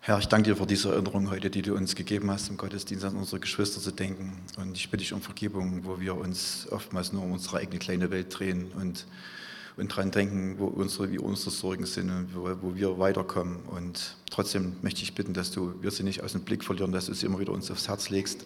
Herr, 0.06 0.18
ich 0.18 0.28
danke 0.28 0.50
dir 0.50 0.56
für 0.58 0.66
diese 0.66 0.90
Erinnerung 0.90 1.30
heute, 1.30 1.48
die 1.48 1.62
du 1.62 1.74
uns 1.74 1.94
gegeben 1.94 2.30
hast, 2.30 2.50
im 2.50 2.58
Gottesdienst 2.58 3.06
an 3.06 3.16
unsere 3.16 3.40
Geschwister 3.40 3.80
zu 3.80 3.90
denken. 3.90 4.34
Und 4.58 4.76
ich 4.76 4.90
bitte 4.90 5.02
dich 5.02 5.14
um 5.14 5.22
Vergebung, 5.22 5.80
wo 5.84 5.98
wir 5.98 6.14
uns 6.14 6.68
oftmals 6.70 7.14
nur 7.14 7.22
um 7.22 7.32
unsere 7.32 7.56
eigene 7.56 7.78
kleine 7.78 8.10
Welt 8.10 8.26
drehen 8.38 8.70
und, 8.72 9.06
und 9.78 9.90
daran 9.90 10.10
denken, 10.10 10.56
wo 10.58 10.66
unsere, 10.66 11.10
wie 11.10 11.18
unsere 11.18 11.50
Sorgen 11.50 11.86
sind 11.86 12.10
und 12.10 12.34
wo, 12.34 12.54
wo 12.60 12.74
wir 12.74 12.98
weiterkommen. 12.98 13.60
Und 13.64 14.16
trotzdem 14.30 14.76
möchte 14.82 15.02
ich 15.02 15.14
bitten, 15.14 15.32
dass 15.32 15.52
du 15.52 15.72
wir 15.80 15.90
sie 15.90 16.02
nicht 16.02 16.22
aus 16.22 16.32
dem 16.32 16.42
Blick 16.42 16.64
verlieren, 16.64 16.92
dass 16.92 17.06
du 17.06 17.14
sie 17.14 17.24
immer 17.24 17.40
wieder 17.40 17.52
uns 17.52 17.70
aufs 17.70 17.88
Herz 17.88 18.10
legst 18.10 18.44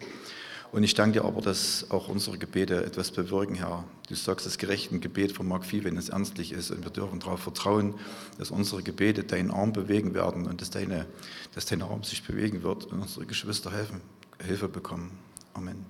und 0.71 0.83
ich 0.83 0.93
danke 0.93 1.19
dir 1.19 1.25
aber, 1.25 1.41
dass 1.41 1.89
auch 1.89 2.09
unsere 2.09 2.37
Gebete 2.37 2.83
etwas 2.85 3.11
bewirken, 3.11 3.55
Herr. 3.55 3.83
Du 4.07 4.15
sagst, 4.15 4.45
das 4.45 4.57
gerechte 4.57 4.99
Gebet 4.99 5.31
vermag 5.31 5.63
viel, 5.63 5.83
wenn 5.83 5.97
es 5.97 6.09
ernstlich 6.09 6.51
ist. 6.51 6.69
Und 6.69 6.83
wir 6.83 6.91
dürfen 6.91 7.19
darauf 7.19 7.39
vertrauen, 7.39 7.95
dass 8.37 8.51
unsere 8.51 8.83
Gebete 8.83 9.23
deinen 9.23 9.51
Arm 9.51 9.73
bewegen 9.73 10.13
werden 10.13 10.45
und 10.45 10.61
dass, 10.61 10.69
deine, 10.69 11.07
dass 11.55 11.65
dein 11.65 11.81
Arm 11.81 12.03
sich 12.03 12.23
bewegen 12.23 12.61
wird 12.61 12.85
und 12.85 13.01
unsere 13.01 13.25
Geschwister 13.25 13.71
helfen, 13.71 14.01
Hilfe 14.45 14.67
bekommen. 14.67 15.17
Amen. 15.53 15.85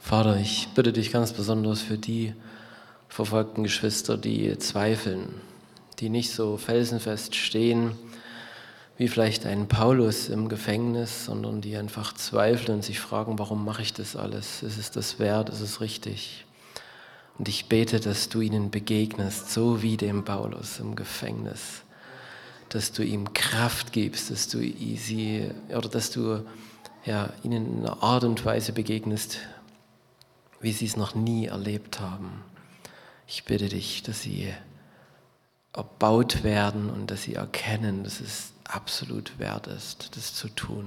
Vater, 0.00 0.38
ich 0.38 0.68
bitte 0.74 0.92
dich 0.92 1.12
ganz 1.12 1.32
besonders 1.32 1.80
für 1.80 1.98
die 1.98 2.34
verfolgten 3.08 3.62
Geschwister, 3.62 4.16
die 4.16 4.58
zweifeln, 4.58 5.40
die 6.00 6.08
nicht 6.08 6.32
so 6.32 6.56
felsenfest 6.56 7.36
stehen 7.36 7.92
wie 9.00 9.08
vielleicht 9.08 9.46
ein 9.46 9.66
Paulus 9.66 10.28
im 10.28 10.50
Gefängnis, 10.50 11.24
sondern 11.24 11.62
die 11.62 11.74
einfach 11.74 12.12
zweifeln 12.12 12.76
und 12.76 12.84
sich 12.84 13.00
fragen, 13.00 13.38
warum 13.38 13.64
mache 13.64 13.80
ich 13.80 13.94
das 13.94 14.14
alles? 14.14 14.62
Ist 14.62 14.76
es 14.76 14.90
das 14.90 15.18
wert? 15.18 15.48
Ist 15.48 15.62
es 15.62 15.80
richtig? 15.80 16.44
Und 17.38 17.48
ich 17.48 17.64
bete, 17.64 17.98
dass 17.98 18.28
du 18.28 18.42
ihnen 18.42 18.70
begegnest, 18.70 19.52
so 19.52 19.80
wie 19.80 19.96
dem 19.96 20.26
Paulus 20.26 20.80
im 20.80 20.96
Gefängnis, 20.96 21.80
dass 22.68 22.92
du 22.92 23.02
ihm 23.02 23.32
Kraft 23.32 23.94
gibst, 23.94 24.30
dass 24.30 24.48
du 24.48 24.58
sie 24.58 25.50
oder 25.74 25.88
dass 25.88 26.10
du 26.10 26.44
ja, 27.06 27.32
ihnen 27.42 27.78
in 27.78 27.86
einer 27.86 28.02
Art 28.02 28.24
und 28.24 28.44
Weise 28.44 28.72
begegnest, 28.72 29.38
wie 30.60 30.72
sie 30.72 30.84
es 30.84 30.98
noch 30.98 31.14
nie 31.14 31.46
erlebt 31.46 32.00
haben. 32.00 32.42
Ich 33.26 33.44
bitte 33.44 33.70
dich, 33.70 34.02
dass 34.02 34.20
sie 34.20 34.52
erbaut 35.72 36.42
werden 36.42 36.90
und 36.90 37.10
dass 37.10 37.22
sie 37.22 37.34
erkennen, 37.34 38.04
dass 38.04 38.20
es 38.20 38.52
absolut 38.64 39.38
wert 39.38 39.66
ist, 39.66 40.16
das 40.16 40.34
zu 40.34 40.48
tun. 40.48 40.86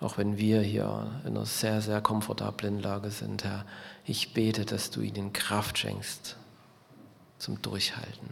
Auch 0.00 0.16
wenn 0.16 0.38
wir 0.38 0.62
hier 0.62 1.20
in 1.24 1.36
einer 1.36 1.46
sehr, 1.46 1.82
sehr 1.82 2.00
komfortablen 2.00 2.80
Lage 2.80 3.10
sind, 3.10 3.44
Herr, 3.44 3.66
ich 4.06 4.32
bete, 4.32 4.64
dass 4.64 4.90
du 4.90 5.02
ihnen 5.02 5.32
Kraft 5.32 5.78
schenkst 5.78 6.36
zum 7.38 7.60
Durchhalten. 7.60 8.30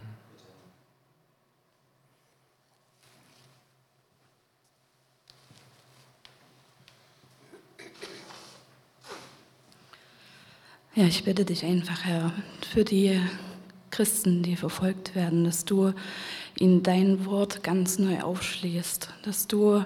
Ja, 10.95 11.05
ich 11.05 11.23
bitte 11.23 11.45
dich 11.45 11.63
einfach, 11.63 12.03
Herr, 12.03 12.33
für 12.73 12.83
die 12.83 13.21
Christen, 13.91 14.43
die 14.43 14.55
verfolgt 14.55 15.15
werden, 15.15 15.43
dass 15.43 15.65
du 15.65 15.93
ihnen 16.57 16.83
dein 16.83 17.25
Wort 17.25 17.63
ganz 17.63 17.99
neu 17.99 18.21
aufschließt, 18.21 19.09
dass 19.23 19.47
du 19.47 19.83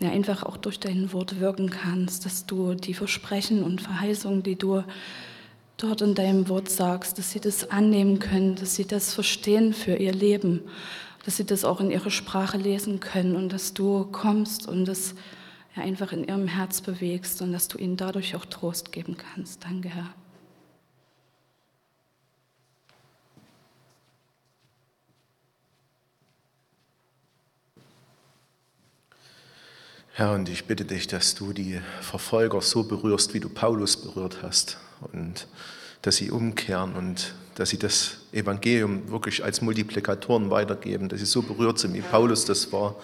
ja, 0.00 0.10
einfach 0.10 0.42
auch 0.42 0.56
durch 0.56 0.78
dein 0.78 1.12
Wort 1.12 1.40
wirken 1.40 1.70
kannst, 1.70 2.24
dass 2.24 2.46
du 2.46 2.74
die 2.74 2.94
Versprechen 2.94 3.62
und 3.62 3.80
Verheißungen, 3.80 4.42
die 4.42 4.56
du 4.56 4.84
dort 5.76 6.02
in 6.02 6.14
deinem 6.14 6.48
Wort 6.48 6.68
sagst, 6.68 7.18
dass 7.18 7.32
sie 7.32 7.40
das 7.40 7.70
annehmen 7.70 8.18
können, 8.18 8.56
dass 8.56 8.74
sie 8.74 8.84
das 8.84 9.14
verstehen 9.14 9.72
für 9.72 9.96
ihr 9.96 10.12
Leben, 10.12 10.60
dass 11.24 11.36
sie 11.36 11.44
das 11.44 11.64
auch 11.64 11.80
in 11.80 11.90
ihrer 11.90 12.10
Sprache 12.10 12.58
lesen 12.58 13.00
können 13.00 13.36
und 13.36 13.52
dass 13.52 13.74
du 13.74 14.04
kommst 14.10 14.68
und 14.68 14.86
das 14.86 15.14
ja, 15.76 15.82
einfach 15.82 16.12
in 16.12 16.24
ihrem 16.24 16.48
Herz 16.48 16.80
bewegst 16.80 17.42
und 17.42 17.52
dass 17.52 17.68
du 17.68 17.78
ihnen 17.78 17.96
dadurch 17.96 18.34
auch 18.34 18.44
Trost 18.44 18.92
geben 18.92 19.16
kannst. 19.16 19.64
Danke, 19.64 19.88
Herr. 19.88 20.08
Herr, 30.18 30.32
und 30.32 30.48
ich 30.48 30.64
bitte 30.64 30.84
dich, 30.84 31.06
dass 31.06 31.36
du 31.36 31.52
die 31.52 31.80
Verfolger 32.00 32.60
so 32.60 32.82
berührst, 32.82 33.34
wie 33.34 33.38
du 33.38 33.48
Paulus 33.48 33.96
berührt 33.96 34.38
hast. 34.42 34.76
Und 35.12 35.46
dass 36.02 36.16
sie 36.16 36.32
umkehren 36.32 36.96
und 36.96 37.34
dass 37.54 37.70
sie 37.70 37.78
das 37.78 38.16
Evangelium 38.32 39.08
wirklich 39.12 39.44
als 39.44 39.60
Multiplikatoren 39.60 40.50
weitergeben, 40.50 41.08
dass 41.08 41.20
sie 41.20 41.24
so 41.24 41.42
berührt 41.42 41.78
sind, 41.78 41.94
wie 41.94 42.00
Paulus 42.00 42.44
das 42.44 42.72
war. 42.72 42.96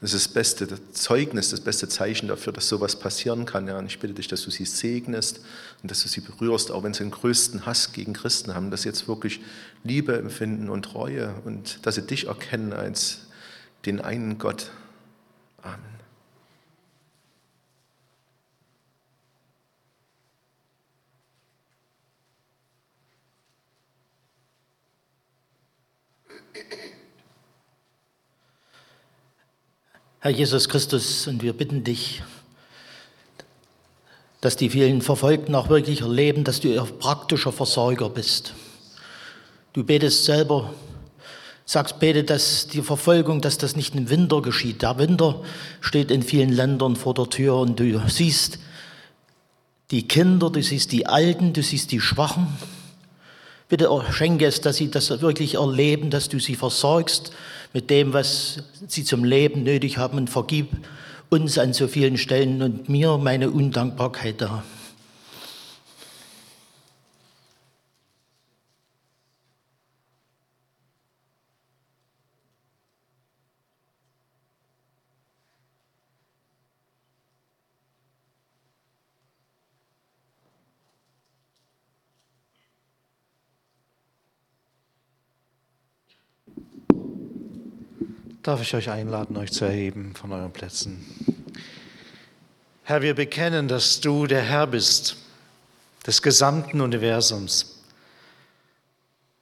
Das 0.00 0.12
ist 0.12 0.26
das 0.26 0.34
beste 0.34 0.92
Zeugnis, 0.92 1.50
das 1.50 1.62
beste 1.62 1.88
Zeichen 1.88 2.28
dafür, 2.28 2.52
dass 2.52 2.68
sowas 2.68 2.94
passieren 2.94 3.44
kann. 3.44 3.66
Ja, 3.66 3.76
und 3.80 3.86
ich 3.86 3.98
bitte 3.98 4.14
dich, 4.14 4.28
dass 4.28 4.42
du 4.42 4.52
sie 4.52 4.66
segnest 4.66 5.40
und 5.82 5.90
dass 5.90 6.04
du 6.04 6.08
sie 6.08 6.20
berührst, 6.20 6.70
auch 6.70 6.84
wenn 6.84 6.94
sie 6.94 7.02
den 7.02 7.10
größten 7.10 7.66
Hass 7.66 7.92
gegen 7.92 8.12
Christen 8.12 8.54
haben, 8.54 8.70
dass 8.70 8.82
sie 8.82 8.88
jetzt 8.88 9.08
wirklich 9.08 9.40
Liebe 9.82 10.16
empfinden 10.16 10.70
und 10.70 10.84
Treue 10.84 11.34
und 11.44 11.84
dass 11.84 11.96
sie 11.96 12.02
dich 12.02 12.28
erkennen 12.28 12.72
als 12.72 13.22
den 13.84 14.00
einen 14.00 14.38
Gott. 14.38 14.70
Amen. 15.60 15.95
Herr 30.26 30.32
Jesus 30.32 30.68
Christus, 30.68 31.28
und 31.28 31.40
wir 31.44 31.52
bitten 31.52 31.84
dich, 31.84 32.20
dass 34.40 34.56
die 34.56 34.70
vielen 34.70 35.00
Verfolgten 35.00 35.54
auch 35.54 35.68
wirklich 35.68 36.00
erleben, 36.00 36.42
dass 36.42 36.58
du 36.58 36.66
ihr 36.66 36.82
praktischer 36.82 37.52
Versorger 37.52 38.10
bist. 38.10 38.52
Du 39.72 39.84
betest 39.84 40.24
selber, 40.24 40.74
sagst, 41.64 42.00
bete, 42.00 42.24
dass 42.24 42.66
die 42.66 42.82
Verfolgung, 42.82 43.40
dass 43.40 43.56
das 43.56 43.76
nicht 43.76 43.94
im 43.94 44.10
Winter 44.10 44.42
geschieht. 44.42 44.82
Der 44.82 44.98
Winter 44.98 45.44
steht 45.80 46.10
in 46.10 46.24
vielen 46.24 46.50
Ländern 46.50 46.96
vor 46.96 47.14
der 47.14 47.30
Tür 47.30 47.58
und 47.58 47.78
du 47.78 48.02
siehst 48.08 48.58
die 49.92 50.08
Kinder, 50.08 50.50
du 50.50 50.60
siehst 50.60 50.90
die 50.90 51.06
Alten, 51.06 51.52
du 51.52 51.62
siehst 51.62 51.92
die 51.92 52.00
Schwachen. 52.00 52.48
Bitte 53.68 53.88
schenke 54.12 54.46
es, 54.46 54.60
dass 54.60 54.76
sie 54.76 54.90
das 54.90 55.20
wirklich 55.20 55.54
erleben, 55.54 56.10
dass 56.10 56.28
du 56.28 56.38
sie 56.38 56.54
versorgst 56.54 57.32
mit 57.72 57.90
dem, 57.90 58.12
was 58.12 58.62
sie 58.86 59.04
zum 59.04 59.24
Leben 59.24 59.64
nötig 59.64 59.98
haben 59.98 60.18
und 60.18 60.30
vergib 60.30 60.68
uns 61.30 61.58
an 61.58 61.72
so 61.72 61.88
vielen 61.88 62.16
Stellen 62.16 62.62
und 62.62 62.88
mir 62.88 63.18
meine 63.18 63.50
Undankbarkeit 63.50 64.40
da. 64.40 64.62
Darf 88.46 88.62
ich 88.62 88.74
euch 88.74 88.90
einladen, 88.90 89.36
euch 89.36 89.50
zu 89.50 89.64
erheben 89.64 90.14
von 90.14 90.30
euren 90.30 90.52
Plätzen. 90.52 91.04
Herr, 92.84 93.02
wir 93.02 93.14
bekennen, 93.14 93.66
dass 93.66 94.00
du 94.00 94.28
der 94.28 94.42
Herr 94.42 94.68
bist 94.68 95.16
des 96.06 96.22
gesamten 96.22 96.80
Universums 96.80 97.82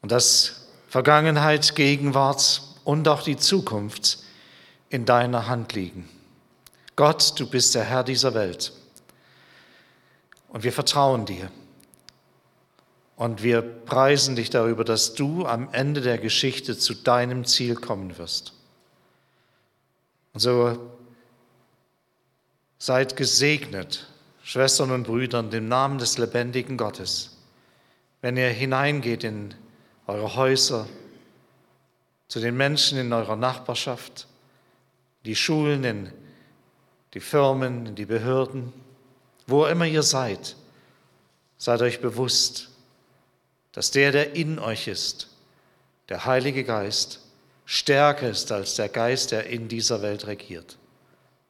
und 0.01 0.11
dass 0.11 0.69
Vergangenheit, 0.89 1.75
Gegenwart 1.75 2.63
und 2.85 3.07
auch 3.07 3.21
die 3.21 3.37
Zukunft 3.37 4.21
in 4.89 5.05
deiner 5.05 5.49
Hand 5.49 5.75
liegen. 5.75 6.09
Gott, 6.97 7.39
du 7.39 7.47
bist 7.47 7.75
der 7.75 7.85
Herr 7.85 8.05
dieser 8.05 8.33
Welt 8.33 8.73
und 10.49 10.65
wir 10.65 10.73
vertrauen 10.73 11.27
dir. 11.27 11.51
Und 13.17 13.43
wir 13.43 13.61
preisen 13.61 14.35
dich 14.35 14.49
darüber, 14.49 14.83
dass 14.83 15.15
du 15.15 15.45
am 15.45 15.69
Ende 15.73 16.01
der 16.01 16.17
Geschichte 16.19 16.79
zu 16.79 16.95
deinem 16.95 17.45
Ziel 17.45 17.75
kommen 17.75 18.17
wirst. 18.17 18.55
Und 20.35 20.41
so 20.41 20.91
seid 22.79 23.17
gesegnet, 23.17 24.07
Schwestern 24.43 24.91
und 24.91 25.05
Brüder, 25.05 25.41
in 25.41 25.51
dem 25.51 25.69
Namen 25.69 25.99
des 25.99 26.19
lebendigen 26.19 26.77
Gottes, 26.77 27.39
wenn 28.21 28.37
ihr 28.37 28.51
hineingeht 28.51 29.25
in 29.25 29.55
eure 30.07 30.37
Häuser, 30.37 30.87
zu 32.29 32.41
den 32.41 32.57
Menschen 32.57 32.99
in 32.99 33.13
eurer 33.13 33.37
Nachbarschaft, 33.37 34.27
die 35.25 35.37
Schulen, 35.37 35.85
in 35.85 36.13
die 37.15 37.21
Firmen, 37.21 37.87
in 37.87 37.95
die 37.95 38.07
Behörden, 38.07 38.73
wo 39.47 39.67
immer 39.67 39.87
ihr 39.87 40.03
seid, 40.03 40.57
seid 41.59 41.81
euch 41.81 42.01
bewusst, 42.01 42.71
dass 43.73 43.93
der, 43.93 44.11
der 44.11 44.35
in 44.35 44.59
euch 44.59 44.89
ist, 44.89 45.29
der 46.09 46.27
Heilige 46.27 46.65
Geist, 46.65 47.24
stärker 47.65 48.29
ist 48.29 48.51
als 48.53 48.75
der 48.75 48.89
Geist, 48.89 49.33
der 49.33 49.47
in 49.47 49.69
dieser 49.69 50.03
Welt 50.03 50.27
regiert. 50.27 50.77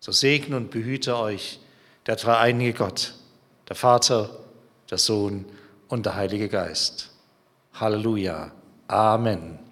So 0.01 0.13
segne 0.13 0.57
und 0.57 0.71
behüte 0.71 1.17
euch 1.17 1.61
der 2.07 2.17
dreieinige 2.17 2.75
Gott, 2.75 3.15
der 3.69 3.77
Vater, 3.77 4.31
der 4.91 4.99
Sohn 4.99 5.47
und 5.89 6.07
der 6.07 6.15
Heilige 6.15 6.49
Geist. 6.49 7.11
Halleluja. 7.73 8.53
Amen. 8.87 9.64